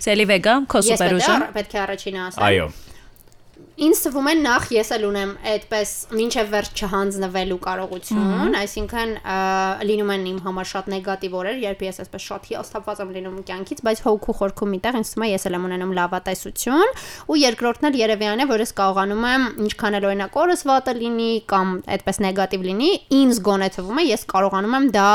Սելիվեգա, 0.00 0.52
քո 0.72 0.80
Ես 0.80 0.86
սուպերուժը։ 0.90 1.32
է- 1.36 1.50
պետք 1.56 1.74
է 1.76 1.80
առաջինը 1.84 2.20
ասեմ։ 2.26 2.44
Այո։ 2.50 2.66
Ինձ 3.80 4.00
թվում 4.04 4.26
է 4.28 4.32
նախ 4.44 4.64
ես 4.74 4.90
էլ 4.92 5.04
ունեմ 5.08 5.30
այդպես 5.50 5.90
մինչև 6.12 6.48
վերջ 6.52 6.80
չհանձնվելու 6.84 7.56
կարողություն, 7.64 8.56
այսինքն 8.58 9.12
լինում 9.88 10.10
են 10.14 10.26
իմ 10.30 10.40
համար 10.44 10.68
շատ 10.68 10.90
նեգատիվ 10.92 11.36
օրեր, 11.40 11.60
երբ 11.64 11.84
ես 11.86 12.00
այսպես 12.04 12.26
շատ 12.28 12.48
հիասթափված 12.50 13.00
եմ 13.00 13.14
լինում 13.16 13.38
կյանքից, 13.48 13.80
բայց 13.88 14.02
հոգու 14.04 14.34
խորքում 14.40 14.70
միտեղ 14.76 14.98
ինձ 15.00 15.12
թվում 15.14 15.24
է 15.24 15.30
ես 15.30 15.46
էլ 15.48 15.56
եմ 15.56 15.64
ունենում 15.70 15.94
լավատեսություն, 15.96 16.92
ու 17.24 17.38
երկրորդն 17.40 17.88
էլ 17.88 17.98
երևի 18.00 18.28
այն 18.30 18.44
է, 18.44 18.48
որ 18.50 18.64
ես 18.66 18.74
կարողանում 18.80 19.24
եմ 19.30 19.48
ինչքան 19.64 19.96
էլ 19.96 20.08
օրինակ 20.10 20.38
օրս 20.44 20.64
վատը 20.68 20.94
լինի 21.00 21.30
կամ 21.48 21.72
այդպես 21.96 22.20
նեգատիվ 22.20 22.68
լինի, 22.68 22.90
ինձ 23.16 23.40
գոնե 23.48 23.70
թվում 23.80 24.00
է 24.00 24.06
ես 24.10 24.26
կարողանում 24.28 24.76
եմ 24.76 24.90
դա 24.92 25.08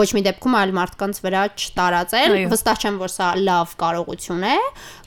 ոչ 0.00 0.08
մի 0.18 0.24
դեպքում 0.26 0.58
այլ 0.60 0.74
մարդկանց 0.80 1.22
վրա 1.30 1.42
չտարածել, 1.60 2.36
վստահ 2.50 2.80
չեմ, 2.80 3.00
որ 3.00 3.14
սա 3.14 3.30
լավ 3.40 3.74
կարողություն 3.80 4.46
է, 4.50 4.56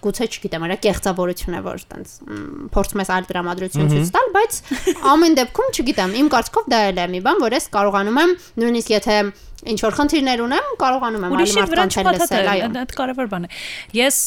գուցե 0.03 0.27
չգիտեմ, 0.33 0.65
արա 0.67 0.77
կեղծավորություն 0.83 1.57
է, 1.57 1.61
որ 1.63 1.85
տենց 1.93 2.15
փորձում 2.93 3.01
ես 3.03 3.11
այլ 3.13 3.25
դրամատրություն 3.29 3.89
ցույց 3.93 4.11
տալ, 4.13 4.27
բայց 4.33 4.57
ամեն 5.13 5.37
դեպքում 5.39 5.71
չգիտեմ, 5.73 6.13
իմ 6.21 6.27
կարծիքով 6.33 6.67
դա 6.73 6.81
էլ 6.89 6.99
է 7.03 7.07
մի 7.13 7.21
բան, 7.25 7.41
որ 7.43 7.55
ես 7.57 7.65
կարողանում 7.73 8.19
եմ 8.23 8.35
նույնիսկ 8.63 8.91
եթե 8.93 9.17
ինչ 9.73 9.79
որ 9.83 9.97
խնդիրներ 9.97 10.43
ունեմ, 10.43 10.69
կարողանում 10.83 11.23
եմ 11.23 11.33
այլ 11.33 11.53
մարդկանց 11.57 11.97
էլ 12.03 12.09
լսել, 12.13 12.47
այո։ 12.53 12.69
չփաթաթել, 12.69 12.73
դա 12.77 12.85
կարևոր 12.99 13.29
բան 13.33 13.47
է։ 13.47 13.51
Ես 13.97 14.17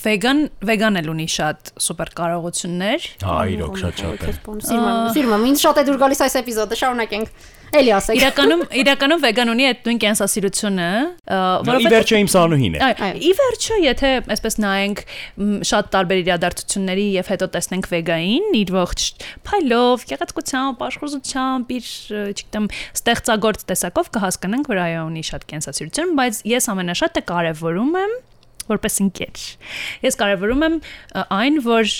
վեգան 0.00 0.42
վեգան 0.70 0.98
էլ 1.00 1.08
ունի 1.10 1.26
շատ 1.34 1.70
սուպեր 1.82 2.10
կարողություններ։ 2.20 3.06
Հա, 3.26 3.38
իրոք 3.56 3.80
շատ 3.80 4.02
շատ 4.04 4.20
է։ 4.20 4.34
Սիրում 4.68 4.86
եմ, 4.86 5.00
սիրում 5.16 5.34
եմ, 5.34 5.46
ինձ 5.50 5.64
շատ 5.64 5.80
է 5.80 5.84
դուր 5.88 5.98
գալիս 6.04 6.22
այս 6.26 6.36
էպիզոդը, 6.40 6.78
շարունակենք։ 6.80 7.32
Էլի 7.70 7.92
ասեք։ 7.94 8.18
Իրականում 8.18 8.62
իրականում 8.80 9.20
վեգան 9.24 9.50
ունի 9.52 9.66
այդ 9.70 9.84
նույն 9.86 9.98
կենսասիրությունը, 10.04 10.86
ը, 10.90 11.38
Ի 11.40 11.68
որովհետեւ 11.68 11.94
վերջո 11.94 12.18
իմ 12.20 12.30
սանուհին 12.34 12.78
է։ 12.80 12.90
ի 13.20 13.32
վերջո, 13.40 13.76
եթե 13.84 14.10
այսպես 14.34 14.58
նայենք 14.64 15.02
շատ 15.70 15.90
տարբեր 15.94 16.22
իրադարձությունների 16.24 17.06
եւ 17.20 17.30
հետո 17.30 17.48
տեսնենք 17.54 17.90
վեգային 17.94 18.48
իր 18.60 18.72
ողջ 18.74 19.06
փայլով, 19.50 20.06
գեղեցկությամբ, 20.10 20.82
աշխուժությամբ, 20.90 21.74
իր, 21.78 21.92
չգիտեմ, 22.34 22.66
ստեղծագործ 23.00 23.66
տեսակով 23.70 24.10
կհասկանանք, 24.18 24.72
որ 24.74 24.82
այո 24.88 25.06
ունի 25.10 25.24
շատ 25.30 25.46
կենսասիրություն, 25.54 26.16
բայց 26.18 26.42
ես 26.50 26.70
ամենաշատը 26.74 27.24
կարևորում 27.30 27.96
եմ 28.02 28.18
որպես 28.70 28.98
ընկեր։ 29.04 29.44
Ես 30.06 30.18
կարևորում 30.20 30.64
եմ 30.66 30.76
այն, 31.36 31.58
որ 31.66 31.90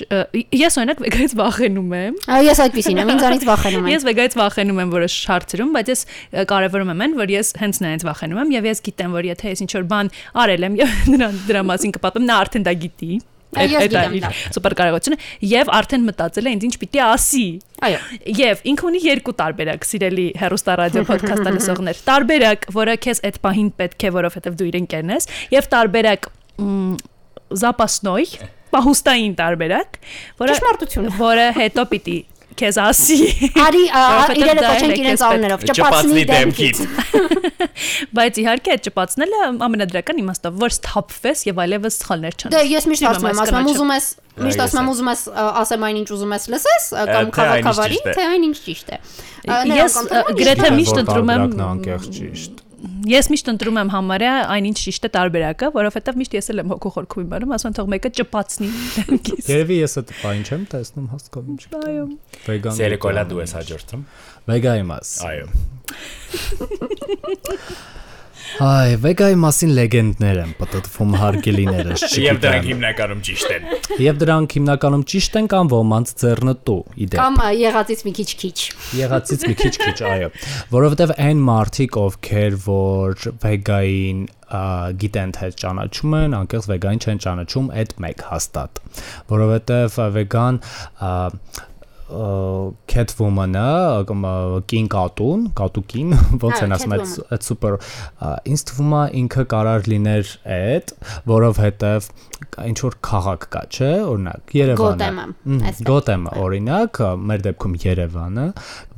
ես 0.61 0.79
օրինակ 0.81 1.03
վեգայից 1.05 1.35
վախենում 1.41 1.95
եմ, 2.01 2.19
Այո, 2.31 2.45
ես 2.51 2.63
այդպեսին 2.67 3.01
եմ, 3.01 3.13
ինձանից 3.17 3.47
վախենում 3.51 3.89
եմ։ 3.91 3.95
Ես 3.95 4.07
վեգայից 4.11 4.39
վախենում 4.41 4.81
եմ 4.85 4.95
որոշ 4.95 5.17
հարցերում, 5.31 5.75
բայց 5.77 5.91
ես 5.95 6.05
կարևորում 6.51 6.95
եմ 6.95 7.05
այն, 7.07 7.19
որ 7.21 7.35
ես 7.37 7.53
հենց 7.61 7.83
նրանից 7.85 8.07
վախենում 8.11 8.41
եմ 8.45 8.55
եւ 8.61 8.71
ես 8.71 8.85
գիտեմ, 8.91 9.19
որ 9.21 9.31
եթե 9.31 9.55
ես 9.55 9.65
ինչ 9.67 9.73
որ 9.81 9.91
բան 9.91 10.15
արել 10.45 10.71
եմ 10.71 10.81
եւ 10.81 10.97
դրա 11.15 11.29
դրա 11.51 11.67
մասին 11.71 11.95
կպատեմ, 11.99 12.27
նա 12.31 12.41
արդեն 12.45 12.67
դա 12.71 12.79
գիտի։ 12.87 13.13
Այդ- 13.51 13.95
այդ 13.99 14.27
սուպեր 14.55 14.75
կարողությունը 14.79 15.17
եւ 15.51 15.71
արդեն 15.75 16.05
մտածել 16.07 16.47
է 16.47 16.51
ինձ 16.55 16.67
ինչ 16.69 16.77
պիտի 16.83 17.01
ասի։ 17.03 17.43
Այո։ 17.83 17.99
Եվ 18.39 18.61
ինքը 18.71 18.87
ունի 18.91 19.01
երկու 19.09 19.35
տարբերակ, 19.41 19.87
սիրելի 19.91 20.27
հերոստա 20.39 20.77
ռադիո 20.81 21.03
ոդքասթը 21.11 21.55
լսողներ։ 21.57 22.03
Տարբերակ, 22.07 22.69
որը 22.79 22.95
քեզ 23.11 23.23
այդ 23.27 23.41
պահին 23.43 23.71
պետք 23.81 24.07
է, 24.07 24.13
որովհետեւ 24.21 24.61
դու 24.61 24.69
իրեն 24.71 24.87
կերն 24.95 25.15
ես, 25.17 25.29
եւ 25.57 25.69
տարբերակ 25.75 26.31
запасной, 27.56 28.26
պահուստային 28.76 29.36
տարբերակ, 29.40 30.00
որը 30.42 30.56
Ճշմարտություն։ 30.56 31.12
որը 31.20 31.46
հետո 31.60 31.84
պիտի 31.94 32.18
քեզ 32.56 32.78
ասի։ 32.80 33.16
Արի 33.60 33.82
ա, 33.92 34.02
Որովհետև 34.16 34.38
իրերը 34.40 34.62
դա 34.64 34.68
էլ 34.68 34.76
կոչենք 34.76 34.92
է 34.96 35.00
իրենց 35.04 35.20
քեզ 35.20 35.24
անուններով, 35.28 35.64
պետք- 35.66 35.76
ճպացնի 35.76 36.22
ճպացնի 36.24 36.24
դեմքից։ 36.32 36.78
Բայց 38.16 38.38
իհարկե 38.46 38.70
այդ 38.76 38.84
ճպացնելը 38.86 39.40
ամենադրական 39.66 40.22
իմաստով, 40.24 40.54
որ 40.64 40.72
սթափվես 40.76 41.40
եւ 41.50 41.60
այլևս 41.66 41.98
սխալներ 42.00 42.38
չանես։ 42.40 42.56
Դե 42.56 42.62
ես 42.72 42.88
միշտ 42.92 43.04
Սիրում 43.04 43.12
ասում 43.12 43.28
եմ, 43.28 43.36
այս 43.36 43.44
ասում 43.44 43.56
եմ, 43.56 43.66
կանաչը։ 43.66 43.76
ուզում 43.76 43.92
ես 43.96 44.08
միշտ 44.46 44.56
Ա, 44.56 44.66
ասում 44.66 44.80
եմ, 44.80 44.88
ես 44.88 44.96
ուզում 44.96 45.10
ես 45.12 45.22
ա, 45.36 45.48
ասեմ 45.66 45.82
այն 45.90 46.00
ինչ 46.00 46.08
ուզում 46.16 46.34
ես 46.36 46.44
լսես 46.56 46.86
ա, 46.96 47.04
կամ 47.06 47.06
Թե 47.06 47.16
այն 47.16 47.26
ինչ 47.26 47.36
քաղաքավարի, 47.36 47.96
ճիշտ 47.96 48.08
է։ 48.08 48.16
թե 48.16 48.24
այն 48.32 48.44
ինչ 48.46 48.58
ճիշտ 48.66 48.88
է։ 48.88 49.00
Ա, 49.46 49.60
Ես, 49.66 49.68
նրանք 49.76 50.00
ընտրում 50.00 50.16
են 50.16 50.40
գրեթե 50.40 50.64
ճիշտը։ 50.66 50.76
միշտ 50.80 50.96
ընտրում 51.04 51.30
եմ- 51.36 51.44
Տարբերակն 51.46 51.66
անկեղծ 51.66 52.06
ճիշտ։ 52.16 52.54
Ես 53.09 53.29
միշտ 53.33 53.47
ընտրում 53.53 53.79
եմ 53.81 53.91
համարյա 53.95 54.33
այնինչ 54.53 54.77
ճիշտ 54.81 55.07
է 55.07 55.11
տարբերակը, 55.15 55.69
որովհետեւ 55.77 56.19
միշտ 56.21 56.35
ես 56.37 56.51
էլ 56.53 56.61
եմ 56.61 56.73
հոգու 56.75 56.93
խորքում 56.97 57.23
իմանում, 57.25 57.55
ասում 57.57 57.71
եմ 57.71 57.77
թող 57.79 57.89
մեկը 57.95 58.11
ճպացնի 58.19 58.69
դեմքից։ 58.97 59.49
Երևի 59.51 59.79
ես 59.81 59.97
այդ 60.01 60.13
բան 60.21 60.45
չեմ 60.51 60.67
տեսնում 60.75 61.07
հասկանում 61.15 61.57
չգիտեմ։ 61.61 61.87
Այո։ 61.91 62.05
Վեգան։ 62.51 62.77
Սերեկոլա 62.81 63.25
դու 63.31 63.41
ես 63.41 63.57
հաջորդում։ 63.61 64.03
Վեգայի 64.51 64.85
մաս։ 64.91 65.15
Այո։ 65.31 65.47
Այ, 68.61 68.97
վեգայի 69.01 69.37
մասին 69.41 69.71
լեգենդներ 69.77 70.39
են 70.43 70.51
պատտվում 70.59 71.13
հարգելիներս 71.21 72.03
Եվ 72.21 72.41
դրանք 72.43 72.67
հիմնականում 72.71 73.21
ճիշտ 73.29 73.53
են։ 73.55 73.69
Եվ 74.05 74.19
դրանք 74.21 74.57
հիմնականում 74.59 75.05
ճիշտ 75.13 75.39
են 75.41 75.49
կամ 75.55 75.71
ոմանց 75.75 76.13
ձեռնտու 76.23 76.77
իդեպ։ 77.07 77.21
Կամ 77.21 77.39
եղածից 77.61 78.05
մի 78.09 78.13
քիչ 78.19 78.29
քիչ։ 78.43 78.59
Եղածից 79.01 79.47
մի 79.47 79.55
քիչ-քիչ, 79.61 79.97
այո, 80.11 80.29
որովհետև 80.75 81.15
այն 81.31 81.43
մարդիկ, 81.51 81.99
ովքեր 82.11 82.61
որ 82.67 83.27
վեգային 83.47 84.21
գիտեն 84.51 85.33
թե 85.37 85.49
ճանաչում 85.63 86.15
են, 86.21 86.33
անկեղծ 86.41 86.69
վեգային 86.73 87.03
չեն 87.07 87.21
ճանաչում 87.23 87.69
այդ 87.81 87.93
մեկ 88.03 88.25
հաստատ, 88.31 88.81
որովհետև 89.31 89.99
վեգան 90.17 90.59
Catwoman-ը 92.91 93.67
կամ 94.11 94.25
կին 94.71 94.89
կատուն, 94.95 95.45
կատուկին, 95.61 96.17
ոնց 96.45 96.65
են 96.67 96.75
ասում 96.77 96.95
այդ 96.97 97.15
այդ 97.37 97.47
սուպեր 97.47 97.77
ինձ 98.51 98.65
թվում 98.71 98.97
է 98.99 99.03
ինքը 99.21 99.45
կարար 99.55 99.89
լիներ 99.93 100.35
այդ, 100.57 100.93
որովհետև 101.31 102.11
ինչ 102.71 102.77
որ 102.81 102.97
քաղաք 103.05 103.45
կա, 103.53 103.63
չէ, 103.71 103.91
օրինակ 104.11 104.55
Երևանը։ 104.57 105.09
Գոթեմը, 105.87 106.33
օրինակ, 106.41 107.01
մեր 107.31 107.45
դեպքում 107.47 107.75
Երևանը, 107.85 108.47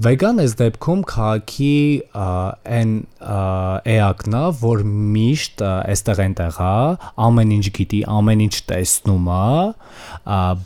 վեգան 0.07 0.43
այս 0.43 0.55
դեպքում 0.63 1.03
քաղաքի 1.13 1.75
այն 2.23 2.95
էակն 3.93 4.39
է, 4.39 4.45
որ 4.63 4.85
միշտ 5.17 5.65
այստեղ 5.69 6.23
այնտեղ 6.27 6.61
է, 6.63 6.73
ամեն 7.27 7.55
ինչ 7.59 7.67
գիտի, 7.79 8.01
ամեն 8.17 8.45
ինչ 8.47 8.55
տեսնում 8.73 9.29
է, 9.33 9.51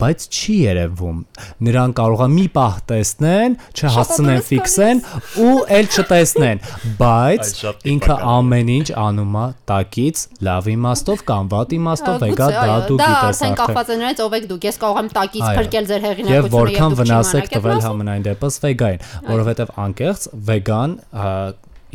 բայց 0.00 0.28
չի 0.36 0.56
երևում։ 0.62 1.20
Նրան 1.66 1.96
կարող 2.00 2.24
է 2.26 2.28
մի 2.36 2.46
պահ 2.56 2.76
տեսնեն, 2.90 3.56
չհասցնեն 3.76 4.42
ֆիքսեն 4.46 5.02
ու 5.46 5.56
էլ 5.76 5.90
չտեսնեն, 5.96 6.62
բայց 7.00 7.52
ինքը 7.92 8.16
ամեն 8.36 8.72
ինչ 8.76 8.88
անում 9.06 9.36
է 9.40 9.46
տակից, 9.70 10.24
լավ 10.46 10.70
իմաստով 10.76 11.24
կամ 11.30 11.50
վատ 11.56 11.76
իմաստով, 11.76 12.18
վեգա 12.26 12.46
Գուցե, 12.46 12.66
դա 12.66 12.78
դու 12.86 12.98
դա 13.00 13.06
գիտես 13.06 13.26
արդեն 13.26 13.46
արդեն։ 13.46 13.58
կախված 13.60 13.86
է 13.86 13.98
նրանից 14.00 14.22
ով 14.26 14.36
եք 14.36 14.48
դուք։ 14.50 14.66
Ես 14.66 14.80
կարող 14.82 15.00
եմ 15.02 15.10
տակից 15.16 15.46
փրկել 15.56 15.88
ձեր 15.90 16.04
հեղինակությունը 16.06 16.54
որքան 16.56 16.96
դուք 16.96 17.00
վնաս 17.00 17.32
եք 17.36 17.46
չիմանաք 17.46 17.56
այդ 17.56 17.56
տվել 17.56 17.80
համենայն 17.86 18.26
դեպս 18.26 18.58
վեգային, 18.66 19.06
որովհետև 19.30 19.72
անկեղծ 19.86 20.28
վեգան 20.50 20.96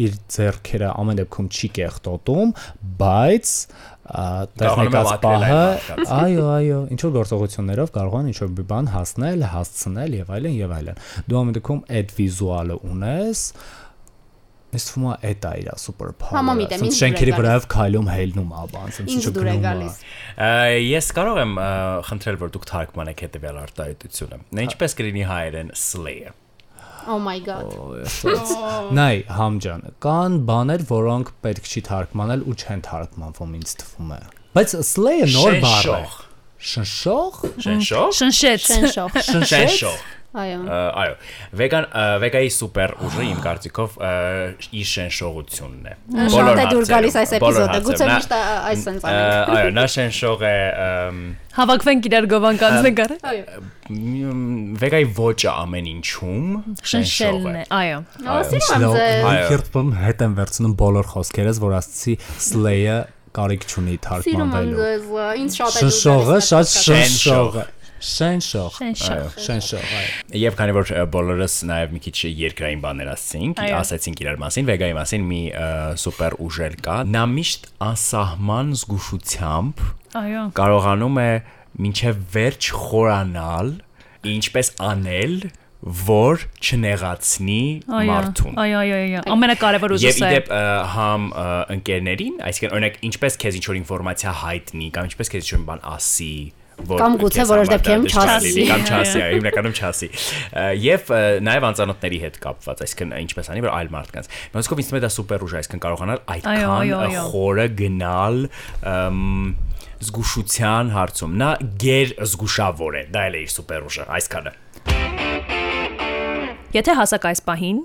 իր 0.01 0.13
ձեռքերը 0.33 0.91
ամեն 1.01 1.17
դեպքում 1.21 1.47
չի 1.51 1.69
կեղտոտում, 1.77 2.53
բայց 3.01 3.51
տեխնիկաց 4.61 5.11
պահը, 5.23 5.59
մարդկանց։ 5.61 6.13
այո, 6.17 6.47
այո, 6.55 6.79
ինչ 6.95 6.99
որ 7.05 7.13
գործողություններով 7.17 7.93
կարող 7.97 8.17
են 8.21 8.31
ինչ 8.31 8.39
որ 8.41 8.49
մի 8.57 8.65
բան 8.71 8.89
հասնել, 8.95 9.45
հասցնել 9.51 10.17
եւ 10.21 10.33
այլն 10.37 10.57
եւ 10.61 10.73
այլն։ 10.77 10.99
Դու 11.31 11.39
ամեն 11.41 11.57
դեպքում 11.57 11.85
այդ 12.01 12.13
վիզուալը 12.19 12.77
ունես, 12.91 13.45
Ես 14.71 14.85
թվում 14.87 15.07
է 15.11 15.15
այդ 15.27 15.45
է 15.47 15.49
իր 15.61 15.69
Համամիտ 16.31 16.73
եմ, 16.75 16.83
ինձ 16.87 16.97
շենքերի 17.01 17.33
վրայով 17.35 17.65
քայլում 17.73 18.05
հելնում 18.07 18.53
է 18.55 18.61
բան, 18.71 18.85
ասես 18.91 19.09
Ինձ 19.11 19.25
դուր 19.35 19.49
է 19.51 19.55
գալիս։ 19.65 19.97
Ա, 20.31 20.51
Ես 20.79 21.09
կարող 21.17 21.41
եմ 21.41 21.51
ա, 21.59 21.67
խնդրել, 22.07 22.37
որ 22.39 22.53
դուք 22.55 22.67
թարգմանեք 22.71 23.23
հետեւյալ 23.25 23.59
արտահայտությունը։ 23.65 24.39
Նա 24.55 24.65
ինչպես 24.69 24.95
կլինի 25.01 25.25
հայերեն 25.27 25.73
slay-ը։ 25.81 26.31
Oh 27.07 27.19
my 27.19 27.37
god։ 27.41 27.71
Նայ, 28.97 29.15
համջան, 29.37 29.85
կան 30.03 30.37
բաներ, 30.49 30.85
որոնք 30.91 31.31
պետք 31.45 31.69
չի 31.71 31.83
թարգմանել 31.87 32.45
ու 32.51 32.55
չեն 32.61 32.83
թարգմանվում 32.87 33.55
ինձ 33.61 33.75
թվում 33.81 34.11
է։ 34.17 34.21
Բայց 34.57 34.75
slay-ը 34.91 35.29
նոր 35.31 35.59
բառ 35.65 35.91
է։ 35.91 36.01
Շնշող։ 36.01 36.17
Շնշող։ 36.61 37.37
Շնշող։ 37.65 38.11
Շնշեց։ 38.21 38.65
Շենշող։ 38.69 39.15
Շնշող։ 39.31 40.01
Այո։ 40.31 40.59
Այո, 40.71 41.15
վեգան 41.59 41.85
վեգայի 42.23 42.51
սուպեր 42.55 42.91
ուժը 43.03 43.23
իմ 43.27 43.39
կարծիքով 43.43 43.95
իր 44.79 44.87
շնշողությունն 44.91 45.89
է։ 45.91 45.95
Շատ 46.31 46.61
է 46.61 46.65
դուր 46.71 46.85
գալիս 46.91 47.17
այս 47.21 47.33
էպիզոդը։ 47.37 47.79
Գուցե 47.87 48.07
միշտ 48.11 48.35
այս 48.39 48.85
sense 48.87 49.09
անենք։ 49.11 49.51
Այո, 49.57 49.73
նա 49.75 49.85
շնշող 49.91 50.45
է 50.47 50.55
Հավաքվենք 51.51 52.07
իրար 52.07 52.27
գովան 52.31 52.59
կանցնենք 52.61 53.01
առ։ 53.03 53.13
Այո։ 53.31 53.43
վեգայի 54.81 55.07
ոճը 55.19 55.49
ամեն 55.51 55.89
ինչում 55.91 56.45
Շնշելն 56.91 57.57
է, 57.59 57.63
այո։ 57.75 57.97
Ո, 58.23 58.37
սիրում 58.51 58.85
եմ 58.87 59.41
Քիրտվում 59.51 59.91
հետ 59.99 60.23
եմ 60.31 60.37
վերցնում 60.39 60.75
բոլոր 60.79 61.11
խոսքերս, 61.11 61.59
որ 61.65 61.75
ասացի 61.81 62.15
slay-ը 62.47 62.97
կարիք 63.35 63.67
չունի 63.67 63.97
Սիրում 63.99 63.99
եմ 63.99 64.05
թարգմանվելու։ 64.07 64.79
ձեզ։ 64.79 65.11
Ինձ 65.41 65.59
շատ 65.59 65.75
է 65.75 65.83
դուր 65.83 65.91
Շնշողը 65.91 66.39
գալիս 66.39 66.47
շատ 66.51 66.71
այս 66.71 67.67
Շնշող։ 68.01 68.77
Շնշող, 69.45 69.91
այո։ 70.01 70.39
Եվ 70.41 70.55
քանի 70.57 70.73
որ 70.73 70.91
բոլորս 71.13 71.55
նաև 71.69 71.93
մի 71.93 72.01
քիչ 72.07 72.15
երկրային 72.41 72.81
բաներ 72.81 73.11
ասացինք, 73.13 73.61
Այո։ 73.61 73.75
ասացինք 73.77 74.23
իրար 74.25 74.39
մասին, 74.41 74.67
վեգայի 74.71 74.95
մասին 74.97 75.27
մի 75.29 75.41
սուպեր 76.01 76.37
ուժեր 76.47 76.77
կա։ 76.87 76.97
Նա 77.13 77.23
միշտ 77.35 77.69
անսահման 77.91 78.73
զգուշությամբ 78.81 79.83
Այո։ 80.21 80.45
կարողանում 80.57 81.19
է 81.21 81.29
մինչև 81.85 82.23
վերջ 82.35 82.71
խորանալ, 82.81 83.73
ինչպես 84.31 84.73
անել, 84.91 85.35
որ 85.81 86.43
չնեղացնի 86.61 87.61
մարդուն։ 87.89 88.57
այո, 88.61 88.81
այո, 88.81 88.97
այո։ 89.01 89.21
Ամենակարևոր 89.33 89.93
Եվ 89.95 89.97
ուժը 89.97 90.11
է։ 90.11 90.27
իդեպ 90.29 90.51
համ 90.93 91.23
ընկերներին, 91.75 92.35
այսինքն 92.49 92.75
օրինակ 92.77 92.99
ինչպես 93.09 93.37
քեզ 93.41 93.57
ինչ 93.57 93.65
որ 93.71 93.79
ինֆորմացիա 93.81 94.33
հայտնի 94.41 94.89
կամ 94.97 95.09
ինչպես 95.09 95.33
քեզ 95.33 95.41
ինչ 95.41 95.55
որ 95.55 95.63
բան 95.71 95.81
ասի, 95.95 96.35
Կամ 96.89 97.17
գուցե 97.21 97.45
որոշ 97.51 97.71
դեպքերում 97.71 98.07
չասի։ 98.11 98.65
կամ 98.71 98.85
չասի, 98.89 99.21
հիմնականում 99.35 99.75
չասի։ 99.77 100.09
Եվ 100.81 101.11
նաև 101.45 101.67
անծանոթների 101.69 102.19
հետ 102.25 102.39
կապված, 102.45 102.83
այսինքն 102.85 103.13
ինչպես 103.21 103.51
անի, 103.53 103.63
որ 103.65 103.71
այլ 103.77 103.91
մարդկանց։ 103.95 104.31
Մոսկով 104.55 104.81
ինձ 104.81 104.89
թվում 104.91 104.99
է 104.99 105.03
դա 105.05 105.11
սուպեր 105.15 105.45
ուժ 105.45 105.55
այսինքն 105.61 105.83
կարողանալ 105.85 106.23
այդքան 106.35 107.15
խորը 107.31 107.67
գնալ 107.81 108.37
զգուշության 110.01 110.91
հարցում։ 110.95 111.33
Նա 111.41 111.49
գեր 111.81 112.13
զգուշավոր 112.25 112.97
է, 112.97 113.03
դա 113.13 113.25
էլ 113.29 113.35
է 113.37 113.41
իր 113.45 113.51
սուպեր 113.53 113.87
ուժը, 113.91 114.05
այսքանը։ 114.17 114.53
Եթե 116.71 116.95
հասակ 116.97 117.27
այս 117.31 117.41
պահին 117.45 117.81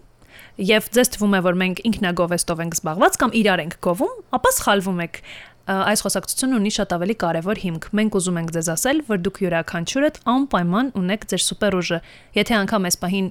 եւ 0.56 0.87
ձեզ 0.96 1.11
թվում 1.12 1.35
է 1.37 1.40
որ 1.44 1.56
մենք 1.61 1.80
ինքնագովեստով 1.90 2.61
ենք 2.64 2.76
զբաղված 2.78 3.16
կամ 3.20 3.32
իրար 3.40 3.62
ենք 3.66 3.74
գովում, 3.85 4.14
ապա 4.38 4.52
սխալվում 4.56 5.02
եք։ 5.04 5.18
Այս 5.66 6.05
խոսակցությունը 6.05 6.59
ունի 6.61 6.70
շատ 6.76 6.92
ավելի 6.94 7.14
կարևոր 7.18 7.61
հիմք։ 7.62 7.87
Մենք 7.98 8.16
ուզում 8.20 8.37
ենք 8.38 8.50
ձեզ 8.55 8.68
ասել, 8.76 9.00
որ 9.09 9.22
դուք 9.26 9.40
յուրաքանչյուրդ 9.42 10.20
անպայման 10.31 10.92
ունեք 11.00 11.26
ձեր 11.33 11.42
սուպերուժը։ 11.42 11.98
Եթե 12.38 12.55
անգամ 12.61 12.87
այս 12.87 12.98
պահին 13.02 13.31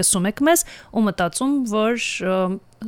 լսում 0.00 0.28
եք 0.32 0.40
մեզ 0.48 0.64
ու 0.96 1.04
մտածում, 1.10 1.54
որ 1.76 2.06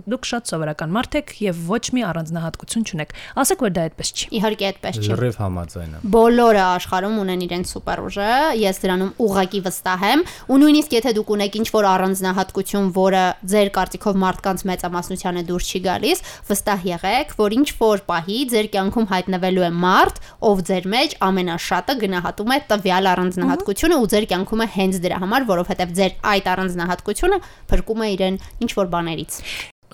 դուք 0.07 0.27
շատ 0.29 0.51
սովորական 0.53 0.93
մարդ 0.95 1.17
եք 1.19 1.33
եւ 1.43 1.61
ոչ 1.69 1.81
մի 1.97 2.03
առանձնահատկություն 2.09 2.85
չունեք, 2.89 3.15
ասեք 3.43 3.63
որ 3.65 3.73
դա 3.75 3.85
այդպես 3.89 4.13
չի։ 4.15 4.29
Իհարկե 4.39 4.67
այդպես 4.69 4.99
չի։ 4.99 5.11
Լրիվ 5.19 5.39
համաձայն 5.43 5.97
եմ։ 5.99 6.07
Բոլորը 6.15 6.63
աշխարհում 6.69 7.17
ունեն 7.23 7.45
իրենց 7.49 7.73
սուպեր 7.73 8.03
ուժը, 8.09 8.29
ես 8.63 8.81
դրանում 8.85 9.13
ուղակի 9.29 9.61
վստահ 9.69 10.05
եմ, 10.09 10.25
ու 10.49 10.59
նույնիսկ 10.63 10.97
եթե 10.99 11.13
դուք 11.19 11.33
ունեք 11.39 11.59
ինչ-որ 11.59 11.89
առանձնահատկություն, 11.89 12.89
որը 12.99 13.25
ձեր 13.49 13.71
կարծիքով 13.79 14.19
մարդկանց 14.23 14.65
մեծամասնությանը 14.69 15.43
դուրս 15.49 15.69
չի 15.69 15.81
գալիս, 15.89 16.23
վստահ 16.49 16.87
եղեք, 16.89 17.35
որ 17.39 17.57
ինչ-որ 17.59 18.05
պահի 18.09 18.39
ձեր 18.53 18.71
կյանքում 18.79 19.09
հայտնվելու 19.13 19.67
է 19.69 19.73
մարդ, 19.89 20.21
ով 20.49 20.63
ձեր 20.69 20.89
մեջ 20.95 21.17
ամենաշատը 21.29 21.99
գնահատում 22.05 22.55
է 22.55 22.59
տվյալ 22.73 23.11
առանձնահատկությունը 23.15 23.99
ու 23.99 24.11
ձեր 24.13 24.29
կյանքում 24.33 24.63
է 24.65 24.69
հենց 24.79 25.01
դրա 25.09 25.19
համար, 25.25 25.49
որովհետև 25.49 25.97
ձեր 25.99 26.15
այդ 26.35 26.53
առանձնահատկությունը 26.55 27.43
փրկում 27.73 28.05
է 28.05 28.13
իրեն 28.19 28.41
ինչ-որ 28.69 28.95
բաներից։ 28.95 29.43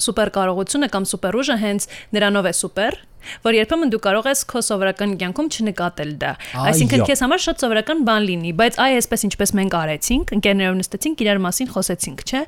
սուպեր 0.02 0.30
կարողությունը 0.34 0.88
կամ 0.94 1.04
սուպերուժը 1.10 1.56
հենց 1.64 1.86
նրանով 2.16 2.48
է 2.50 2.52
սուպեր, 2.58 2.96
որ 3.44 3.58
երբեմն 3.58 3.92
դու 3.94 4.02
կարող 4.04 4.28
ես 4.30 4.44
քո 4.50 4.62
սովորական 4.68 5.14
կյանքում 5.20 5.48
չնկատել 5.54 6.12
դա։ 6.24 6.32
Այսինքն 6.64 7.04
քեզ 7.08 7.22
համար 7.24 7.42
շատ 7.44 7.64
սովորական 7.64 8.04
բան 8.08 8.26
լինի, 8.28 8.52
բայց 8.58 8.78
այ 8.84 8.96
այսպես 9.00 9.24
ինչպես 9.28 9.54
մենք 9.58 9.76
արեցինք, 9.80 10.34
ընկերներով 10.38 10.76
նստեցինք, 10.80 11.24
իրար 11.24 11.40
մասին 11.44 11.70
խոսեցինք, 11.74 12.24
չէ՞։ 12.24 12.42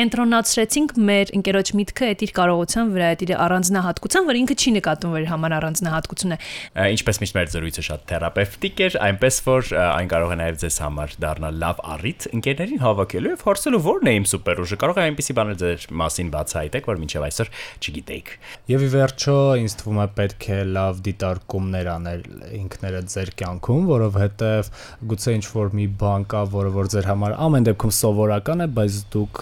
Կենտրոնացրեցինք 0.00 0.94
մեր 1.10 1.32
ընկերոջ 1.40 1.72
միտքը 1.80 2.08
այդ 2.10 2.24
իր 2.26 2.32
կարողության 2.40 2.92
վրա, 2.94 3.10
այդ 3.10 3.24
իր 3.26 3.32
առանձնահատկության, 3.40 4.28
որ 4.30 4.40
ինքը 4.40 4.56
չի 4.60 4.72
նկատում, 4.80 5.14
որ 5.14 5.24
իր 5.24 5.30
համար 5.30 5.54
առանձնահատկություն 5.60 6.34
է։ 6.34 6.38
Ա, 6.70 6.88
Ինչպես 6.90 7.20
միշտ 7.20 7.36
մեր 7.36 7.50
զրույցը 7.54 7.84
շատ 7.90 8.04
թերապևտիկ 8.10 8.82
էր, 8.86 8.96
այնպես 9.10 9.40
որ 9.46 9.70
այն 9.80 10.10
կարող 10.10 10.30
է 10.30 10.38
նաև 10.40 10.60
ձեզ 10.60 10.76
համար 10.84 11.14
դառնալ 11.24 11.60
լավ 11.60 11.82
առիթ 11.94 12.26
ընկերներին 12.30 12.82
հավաքելու 12.84 13.32
եւ 13.34 13.44
փորձելու 13.44 13.82
որն 13.86 14.10
է 14.10 14.14
իմ 14.20 14.26
սուպերուժը։ 14.30 14.78
Կարող 14.80 15.00
է 15.00 15.04
այնպեսի 15.10 15.36
բաներ 15.40 15.58
ձեր 15.60 15.86
մասին 16.00 16.30
բացահայտեք, 16.34 16.90
որ 16.90 17.00
մինչև 17.00 17.26
այսօր 17.30 17.50
չգիտեիք։ 17.80 18.32
Եվ 18.70 18.80
ի 18.80 18.90
վերջո 18.94 19.36
ինձ 19.60 19.76
թվում 19.90 20.00
է 20.04 20.06
պետք 20.14 20.44
է 20.54 20.58
լավ 20.70 20.98
դիտարկումներ 21.06 21.88
անել 21.90 22.22
ինքներդ 22.60 23.08
ձեր 23.10 23.30
կյանքում, 23.40 23.86
որովհետև 23.90 24.68
գուցե 25.10 25.34
ինչ 25.34 25.46
որ 25.50 25.72
մի 25.74 25.86
բան 25.98 26.26
կա, 26.30 26.42
որը 26.54 26.70
որ 26.76 26.90
ձեր 26.94 27.08
համար 27.10 27.34
ամեն 27.46 27.66
դեպքում 27.66 27.94
սովորական 27.98 28.62
է, 28.62 28.68
բայց 28.78 28.98
դուք 29.14 29.40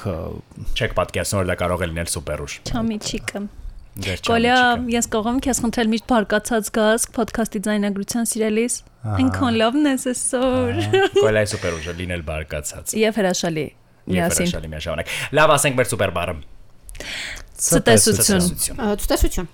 Չեք 0.79 0.95
պատկերացնում, 0.99 1.41
որ 1.43 1.51
դա 1.51 1.57
կարող 1.61 1.85
է 1.85 1.89
լինել 1.93 2.09
սուպերուժ։ 2.15 2.57
Չամիչիկը։ 2.73 3.43
չամիչիկը։ 3.99 4.95
ես 4.95 5.09
կողմ 5.13 5.39
քեզ 5.43 5.61
խնդրել 5.65 5.89
միշտ 5.93 6.07
բարկացած 6.09 6.69
գաս 6.79 7.07
ոդքասթի 7.19 7.63
ձայնագրության 7.67 8.29
սիրելիս։ 8.31 8.77
Այնքան 9.19 9.59
լավն 9.59 9.89
ես 9.91 10.07
այսօր։ 10.13 10.81
Կոլայի 11.19 11.51
սուպերուժը 11.53 11.97
լինել 11.99 12.25
բարկացած։ 12.31 12.95
Եվ 13.03 13.19
հրաշալի։ 13.19 13.67
Եվ 14.19 14.37
հրաշալի 14.39 14.73
միաժամանակ։ 14.79 15.15
Լավ, 15.35 15.55
ասենք 15.59 15.81
մեր 15.83 15.91
սուպերբարը։ 15.93 16.37
Ցտեսություն։ 17.69 18.53
Ցտեսություն։ 19.03 19.51